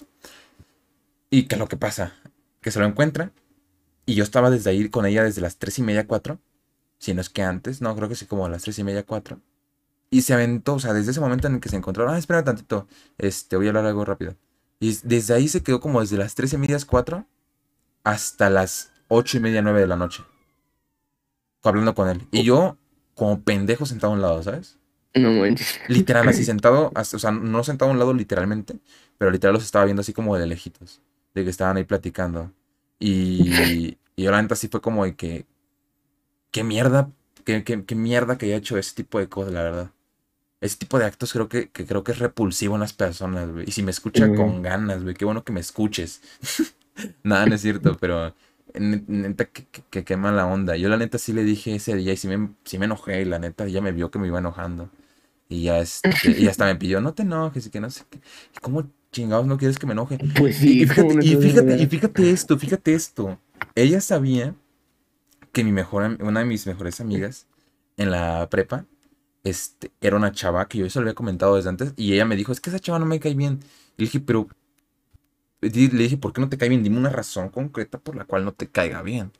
[1.30, 2.14] Y que lo que pasa,
[2.60, 3.30] que se lo encuentra.
[4.06, 6.40] Y yo estaba desde ahí con ella desde las tres y media, cuatro.
[6.98, 9.04] Si no es que antes, no, creo que sí, como a las tres y media,
[9.04, 9.40] cuatro.
[10.10, 12.42] Y se aventó, o sea, desde ese momento en el que se encontraron, ah, espera
[12.42, 12.86] tantito,
[13.18, 14.36] este, voy a hablar algo rápido.
[14.80, 17.26] Y desde ahí se quedó como desde las tres y media, cuatro,
[18.04, 20.22] hasta las ocho y media, nueve de la noche.
[21.62, 22.26] Hablando con él.
[22.30, 22.78] Y yo,
[23.14, 24.78] como pendejo, sentado a un lado, ¿sabes?
[25.14, 25.80] No manches.
[25.88, 28.78] Literal, así sentado, o sea, no sentado a un lado literalmente,
[29.18, 31.02] pero literal los estaba viendo así como de lejitos,
[31.34, 32.52] de que estaban ahí platicando.
[32.98, 35.46] Y, y yo la neta sí fue como de que,
[36.50, 37.10] qué mierda,
[37.44, 39.90] qué, qué, mierda que haya hecho ese tipo de cosas, la verdad.
[40.60, 43.68] Ese tipo de actos creo que, creo que es repulsivo en las personas, güey.
[43.68, 46.20] Y si me escucha con ganas, güey, qué bueno que me escuches.
[47.22, 48.34] Nada, no es cierto, pero
[48.74, 50.76] neta que, que, qué mala onda.
[50.76, 53.24] Yo la neta sí le dije ese día y sí me, sí me enojé y
[53.24, 54.90] la neta ya me vio que me iba enojando.
[55.48, 58.20] Y ya, este, y hasta me pidió, no te enojes y que no sé qué.
[58.60, 60.18] ¿Cómo chingados no quieres que me enoje?
[60.36, 60.82] Pues sí.
[60.82, 63.38] Y, fíjate, y, fíjate, y fíjate esto, fíjate esto.
[63.74, 64.54] Ella sabía
[65.52, 67.46] que mi mejor, una de mis mejores amigas
[67.96, 68.84] en la prepa,
[69.44, 72.36] este, era una chava que yo eso lo había comentado desde antes y ella me
[72.36, 73.60] dijo, es que esa chava no me cae bien.
[73.96, 74.48] Y le dije, pero,
[75.60, 76.82] le dije, ¿por qué no te cae bien?
[76.82, 79.32] Dime una razón concreta por la cual no te caiga bien.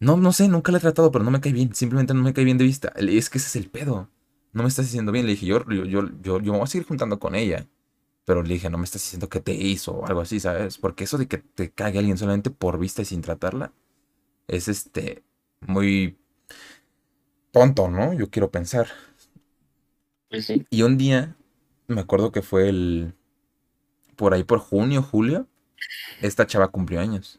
[0.00, 1.74] No, no sé, nunca la he tratado, pero no me cae bien.
[1.74, 2.92] Simplemente no me cae bien de vista.
[2.96, 4.10] Es que ese es el pedo.
[4.52, 5.26] No me estás diciendo bien.
[5.26, 7.66] Le dije, yo, yo, yo, yo, me voy a seguir juntando con ella.
[8.24, 10.78] Pero le dije, no me estás diciendo que te hizo o algo así, ¿sabes?
[10.78, 13.72] Porque eso de que te caiga alguien solamente por vista y sin tratarla,
[14.48, 15.24] es este,
[15.60, 16.18] muy
[17.52, 18.12] tonto, ¿no?
[18.12, 18.88] Yo quiero pensar.
[20.28, 21.36] Pues y un día,
[21.86, 23.14] me acuerdo que fue el,
[24.16, 25.46] por ahí por junio, julio,
[26.22, 27.38] esta chava cumplió años.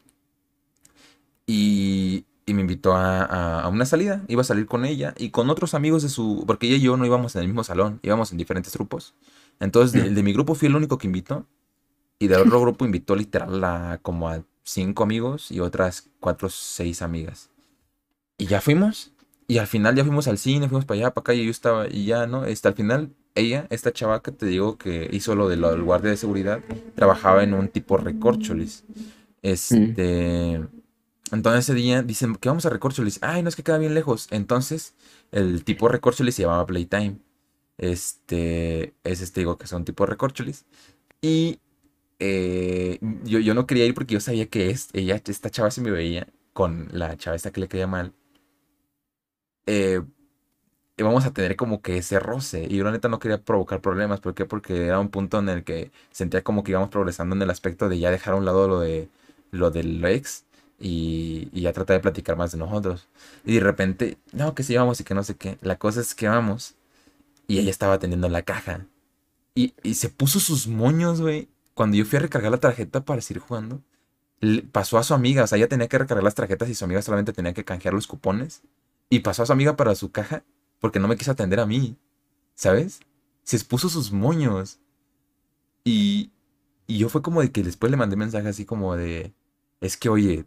[1.46, 4.24] Y, y me invitó a, a, una salida.
[4.28, 6.44] Iba a salir con ella y con otros amigos de su...
[6.46, 9.14] Porque ella y yo no íbamos en el mismo salón, íbamos en diferentes grupos.
[9.60, 11.46] Entonces, el de mi grupo fui el único que invitó.
[12.18, 16.50] Y del otro grupo invitó literal a como a cinco amigos y otras cuatro o
[16.50, 17.50] seis amigas.
[18.38, 19.12] Y ya fuimos.
[19.50, 21.88] Y al final ya fuimos al cine, fuimos para allá, para acá, y yo estaba,
[21.88, 22.44] y ya, ¿no?
[22.44, 25.82] Este, al final, ella, esta chava que te digo que hizo lo, de lo del
[25.82, 26.60] guardia de seguridad,
[26.94, 28.84] trabajaba en un tipo recorcholis.
[29.42, 30.60] Este.
[31.32, 33.18] Entonces ese día dicen que vamos a recorcholis.
[33.22, 34.28] Ay, no es que queda bien lejos.
[34.30, 34.94] Entonces,
[35.32, 37.16] el tipo recorcholis se llamaba Playtime.
[37.78, 38.94] Este.
[39.04, 40.66] Es este, digo que son tipo recorcholis.
[41.22, 41.60] Y
[42.18, 45.80] eh, yo, yo no quería ir porque yo sabía que es, ella, esta chava se
[45.80, 48.12] me veía con la chava esta que le caía mal,
[49.68, 50.02] eh,
[50.96, 52.66] íbamos a tener como que ese roce.
[52.68, 54.20] Y yo la neta no quería provocar problemas.
[54.20, 54.44] ¿Por qué?
[54.46, 57.88] Porque era un punto en el que sentía como que íbamos progresando en el aspecto
[57.88, 59.08] de ya dejar a un lado lo de
[59.50, 60.44] lo del ex
[60.80, 63.08] y, y ya tratar de platicar más de nosotros.
[63.44, 65.58] Y de repente, no, que sí vamos y que no sé qué.
[65.62, 66.74] La cosa es que vamos
[67.48, 68.86] y ella estaba atendiendo la caja.
[69.54, 71.48] Y, y se puso sus moños, güey.
[71.74, 73.82] Cuando yo fui a recargar la tarjeta para seguir jugando
[74.72, 77.02] pasó a su amiga, o sea, ella tenía que recargar las tarjetas y su amiga
[77.02, 78.62] solamente tenía que canjear los cupones.
[79.10, 80.44] Y pasó a su amiga para su caja
[80.80, 81.96] porque no me quiso atender a mí,
[82.54, 83.00] ¿sabes?
[83.44, 84.80] Se expuso sus moños.
[85.84, 86.32] Y,
[86.86, 89.34] y yo fue como de que después le mandé mensaje así como de,
[89.80, 90.46] es que oye,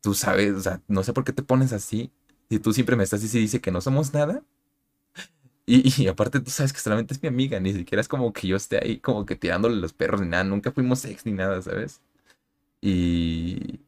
[0.00, 2.12] tú sabes, o sea, no sé por qué te pones así.
[2.50, 4.44] Si tú siempre me estás y dice que no somos nada.
[5.66, 8.46] Y, y, aparte tú sabes que solamente es mi amiga, ni siquiera es como que
[8.46, 11.60] yo esté ahí como que tirándole los perros ni nada, nunca fuimos ex ni nada,
[11.62, 12.00] ¿sabes?
[12.80, 13.80] Y,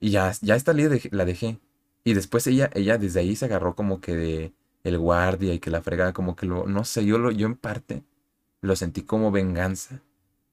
[0.00, 1.60] y ya, ya esta ley la dejé.
[2.04, 4.52] Y después ella, ella desde ahí se agarró como que de
[4.84, 7.56] el guardia y que la fregaba, como que lo, no sé, yo, lo, yo en
[7.56, 8.02] parte
[8.60, 10.00] lo sentí como venganza,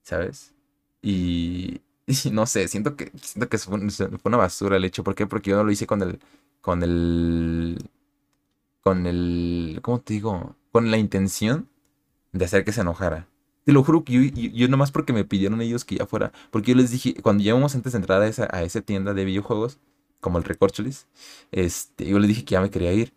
[0.04, 0.54] ¿sabes?
[1.02, 1.82] Y,
[2.32, 3.80] no sé, siento que, siento que fue,
[4.24, 5.04] una basura el hecho.
[5.04, 5.28] ¿Por qué?
[5.28, 6.20] Porque yo no lo hice con el,
[6.62, 7.78] con el,
[8.82, 10.56] con el, ¿cómo te digo?
[10.72, 11.70] Con la intención
[12.32, 13.28] de hacer que se enojara.
[13.66, 16.72] Te lo juro que yo, yo, nomás porque me pidieron ellos que ya fuera, porque
[16.72, 19.80] yo les dije, cuando llevamos antes de entrar a esa, a esa tienda de videojuegos,
[20.20, 21.08] como el Recorcholis,
[21.52, 23.14] este, yo les dije que ya me quería ir.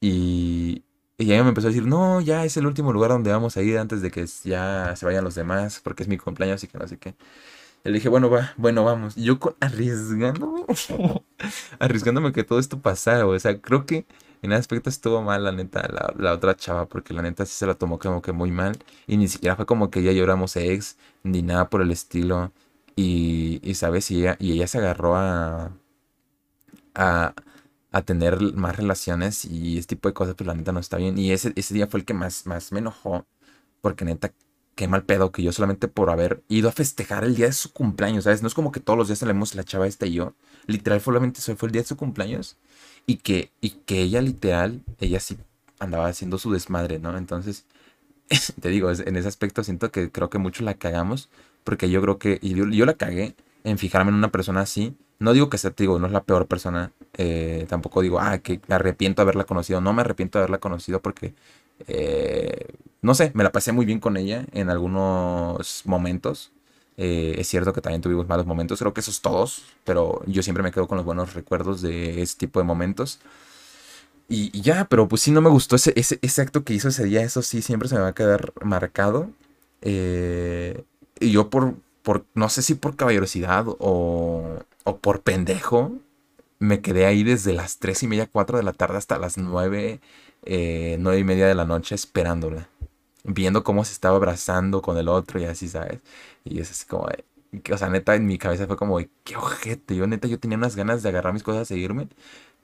[0.00, 0.84] Y,
[1.18, 3.62] y ella me empezó a decir, no, ya es el último lugar donde vamos a
[3.62, 6.78] ir antes de que ya se vayan los demás, porque es mi cumpleaños y que
[6.78, 7.14] no sé qué.
[7.84, 9.16] Y le dije, bueno, va, bueno, vamos.
[9.16, 10.64] Y yo arriesgándome,
[11.78, 14.06] arriesgándome que todo esto pasara, o sea, creo que
[14.42, 15.88] en ese aspecto estuvo mal, la neta,
[16.18, 18.76] la, otra chava, porque la neta sí se la tomó como que muy mal.
[19.06, 22.52] Y ni siquiera fue como que ya lloramos ex, ni nada por el estilo.
[22.96, 24.10] Y, y ¿sabes?
[24.10, 25.72] Y ella, y ella se agarró a,
[26.96, 27.34] a,
[27.92, 31.18] a tener más relaciones y este tipo de cosas, pues la neta no está bien.
[31.18, 33.26] Y ese, ese día fue el que más, más me enojó,
[33.80, 34.32] porque neta,
[34.76, 37.72] qué mal pedo que yo solamente por haber ido a festejar el día de su
[37.72, 38.42] cumpleaños, ¿sabes?
[38.42, 40.34] No es como que todos los días salemos la chava esta y yo.
[40.66, 42.56] Literal, solamente fue el día de su cumpleaños.
[43.06, 45.38] Y que, y que ella literal, ella sí
[45.78, 47.16] andaba haciendo su desmadre, ¿no?
[47.16, 47.64] Entonces,
[48.60, 51.28] te digo, en ese aspecto siento que creo que mucho la cagamos,
[51.64, 53.34] porque yo creo que, y yo, la cagué
[53.64, 54.94] en fijarme en una persona así.
[55.18, 56.92] No digo que sea, digo, no es la peor persona.
[57.14, 59.80] eh, tampoco digo, ah, que me arrepiento de haberla conocido.
[59.80, 61.34] No me arrepiento de haberla conocido porque,
[61.88, 62.66] eh,
[63.02, 66.52] no sé, me la pasé muy bien con ella en algunos momentos.
[66.98, 70.62] Eh, es cierto que también tuvimos malos momentos, creo que esos todos, pero yo siempre
[70.62, 73.20] me quedo con los buenos recuerdos de ese tipo de momentos.
[74.28, 77.04] Y, ya, pero pues sí, no me gustó ese, ese, ese acto que hizo ese
[77.04, 79.30] día, eso sí, siempre se me va a quedar marcado.
[81.20, 85.92] Y yo por, por, no sé si por caballerosidad o, o por pendejo,
[86.60, 90.00] me quedé ahí desde las 3 y media, 4 de la tarde hasta las 9,
[90.44, 92.68] eh, 9 y media de la noche esperándola.
[93.24, 96.00] Viendo cómo se estaba abrazando con el otro y así, ¿sabes?
[96.44, 97.08] Y es así como,
[97.64, 99.96] que, o sea, neta, en mi cabeza fue como, qué ojete.
[99.96, 102.08] Yo, neta, yo tenía unas ganas de agarrar mis cosas e irme,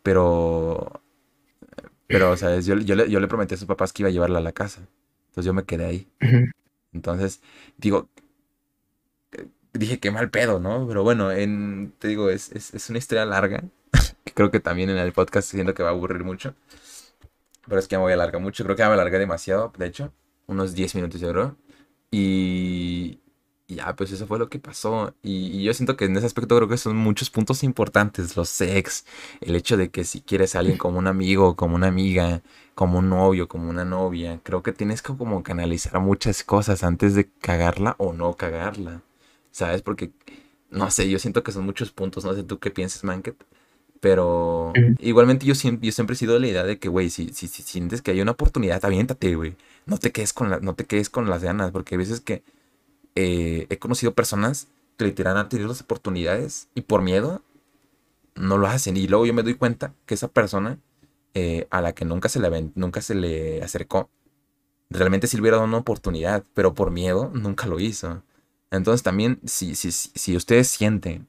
[0.02, 1.02] pero,
[2.06, 2.66] pero, ¿sabes?
[2.66, 4.52] Yo, yo, le, yo le prometí a sus papás que iba a llevarla a la
[4.52, 4.80] casa.
[5.28, 6.08] Entonces yo me quedé ahí.
[6.92, 7.42] Entonces,
[7.78, 8.08] digo,
[9.72, 10.86] dije qué mal pedo, ¿no?
[10.86, 13.62] Pero bueno, en, te digo, es, es, es una historia larga.
[14.24, 16.54] que creo que también en el podcast siento que va a aburrir mucho.
[17.66, 18.64] Pero es que me voy a alargar mucho.
[18.64, 20.12] Creo que ya me alargué demasiado, de hecho.
[20.46, 21.56] Unos 10 minutos, yo creo.
[22.10, 23.20] Y,
[23.68, 25.14] y ya, pues eso fue lo que pasó.
[25.22, 28.36] Y, y yo siento que en ese aspecto creo que son muchos puntos importantes.
[28.36, 29.06] Los sex,
[29.40, 32.42] el hecho de que si quieres a alguien como un amigo, como una amiga,
[32.74, 37.14] como un novio, como una novia, creo que tienes que como canalizar muchas cosas antes
[37.14, 39.02] de cagarla o no cagarla.
[39.52, 39.82] ¿Sabes?
[39.82, 40.10] Porque,
[40.70, 42.24] no sé, yo siento que son muchos puntos.
[42.24, 43.36] No sé tú qué piensas, Manket.
[44.00, 47.28] Pero igualmente yo siempre, yo siempre he sido de la idea de que, güey, si,
[47.28, 49.54] si, si sientes que hay una oportunidad, aviéntate, güey.
[49.86, 52.42] No te quedes con la, no te quedes con las ganas, porque hay veces que
[53.14, 57.42] eh, he conocido personas que literal han tenido las oportunidades y por miedo
[58.34, 58.96] no lo hacen.
[58.96, 60.78] Y luego yo me doy cuenta que esa persona
[61.34, 64.10] eh, a la que nunca se le, nunca se le acercó,
[64.90, 68.22] realmente sí le hubiera dado una oportunidad, pero por miedo nunca lo hizo.
[68.72, 71.28] Entonces también, si, si, si ustedes sienten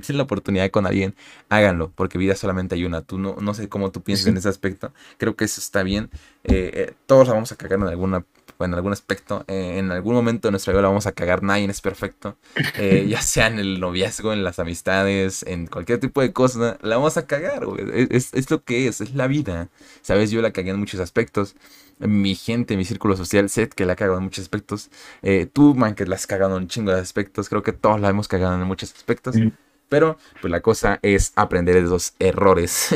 [0.00, 1.14] que tienen la oportunidad con alguien,
[1.48, 3.02] háganlo, porque vida solamente hay una.
[3.02, 4.92] Tú no, no sé cómo tú piensas en ese aspecto.
[5.18, 6.10] Creo que eso está bien.
[6.44, 8.24] Eh, eh, todos la vamos a cagar en alguna,
[8.60, 9.44] en algún aspecto.
[9.48, 11.42] Eh, en algún momento de nuestra vida la vamos a cagar.
[11.42, 12.36] Nadie es perfecto.
[12.74, 16.96] Eh, ya sea en el noviazgo, en las amistades, en cualquier tipo de cosa, la
[16.96, 17.84] vamos a cagar, güey.
[17.94, 19.68] Es, es- es lo que es, es la vida.
[20.02, 21.54] Sabes, yo la cagué en muchos aspectos.
[22.00, 24.90] Mi gente, mi círculo social, sé que la ha cagado en muchos aspectos.
[25.22, 27.48] Eh, tú, man, que la has cagado en un chingo de aspectos.
[27.48, 29.40] Creo que todos la hemos cagado en muchos aspectos.
[29.88, 32.88] Pero, pues la cosa es aprender de esos errores.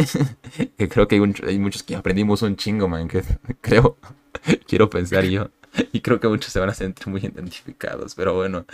[0.78, 1.16] que creo que
[1.46, 3.08] hay, muchos que aprendimos un chingo, man.
[3.60, 3.96] Creo,
[4.66, 5.50] quiero pensar yo.
[5.92, 8.14] Y creo que muchos se van a sentir muy identificados.
[8.14, 8.64] Pero bueno,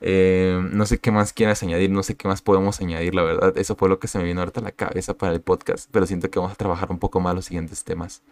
[0.00, 1.90] eh, no sé qué más quieras añadir.
[1.90, 3.56] No sé qué más podemos añadir, la verdad.
[3.56, 5.88] Eso fue lo que se me vino ahorita a la cabeza para el podcast.
[5.90, 8.22] Pero siento que vamos a trabajar un poco más los siguientes temas.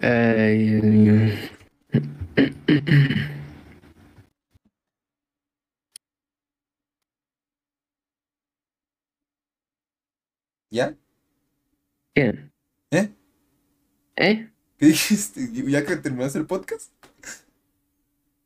[0.00, 1.50] Ay,
[10.70, 10.94] ¿Ya?
[12.14, 12.50] ¿Qué?
[12.90, 13.10] ¿Eh?
[14.16, 14.48] ¿Eh?
[14.76, 15.48] ¿Qué dijiste?
[15.52, 16.92] ¿Ya que terminaste el podcast?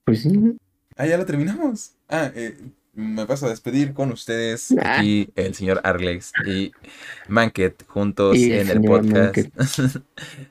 [0.05, 0.57] Pues sí.
[0.97, 1.95] Ah, ya lo terminamos.
[2.09, 2.57] Ah, eh,
[2.93, 4.73] me paso a despedir con ustedes.
[4.81, 4.99] Ah.
[4.99, 6.73] Aquí el señor Arlex y
[7.27, 9.13] Manket juntos Y el en el podcast.
[9.13, 9.53] Manket.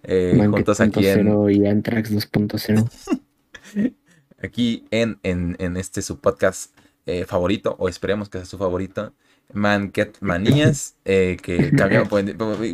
[0.03, 3.93] Eh, Manket juntos aquí en, 2.0 y Anthrax 2.0.
[4.43, 9.13] aquí en, en, en este su podcast eh, favorito, o esperemos que sea su favorito.
[9.53, 12.09] Manket Manías, eh, que cambiamos,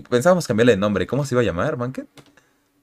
[0.09, 1.07] pensábamos cambiarle de nombre.
[1.07, 2.07] ¿Cómo se iba a llamar, Manket?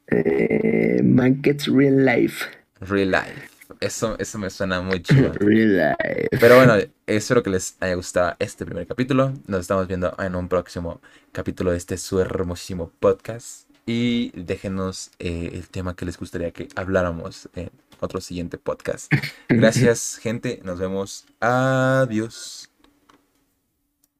[0.09, 2.45] Eh, Manket's Real Life.
[2.81, 3.49] Real Life.
[3.81, 5.33] Eso, eso me suena muy chido.
[5.41, 6.29] Real Life.
[6.39, 6.75] Pero bueno,
[7.07, 9.33] espero que les haya gustado este primer capítulo.
[9.47, 11.01] Nos estamos viendo en un próximo
[11.33, 13.69] capítulo de este su hermosísimo podcast.
[13.87, 17.71] Y déjenos eh, el tema que les gustaría que habláramos en
[18.01, 19.13] otro siguiente podcast.
[19.49, 20.61] Gracias, gente.
[20.65, 21.27] Nos vemos.
[21.41, 22.74] Adiós.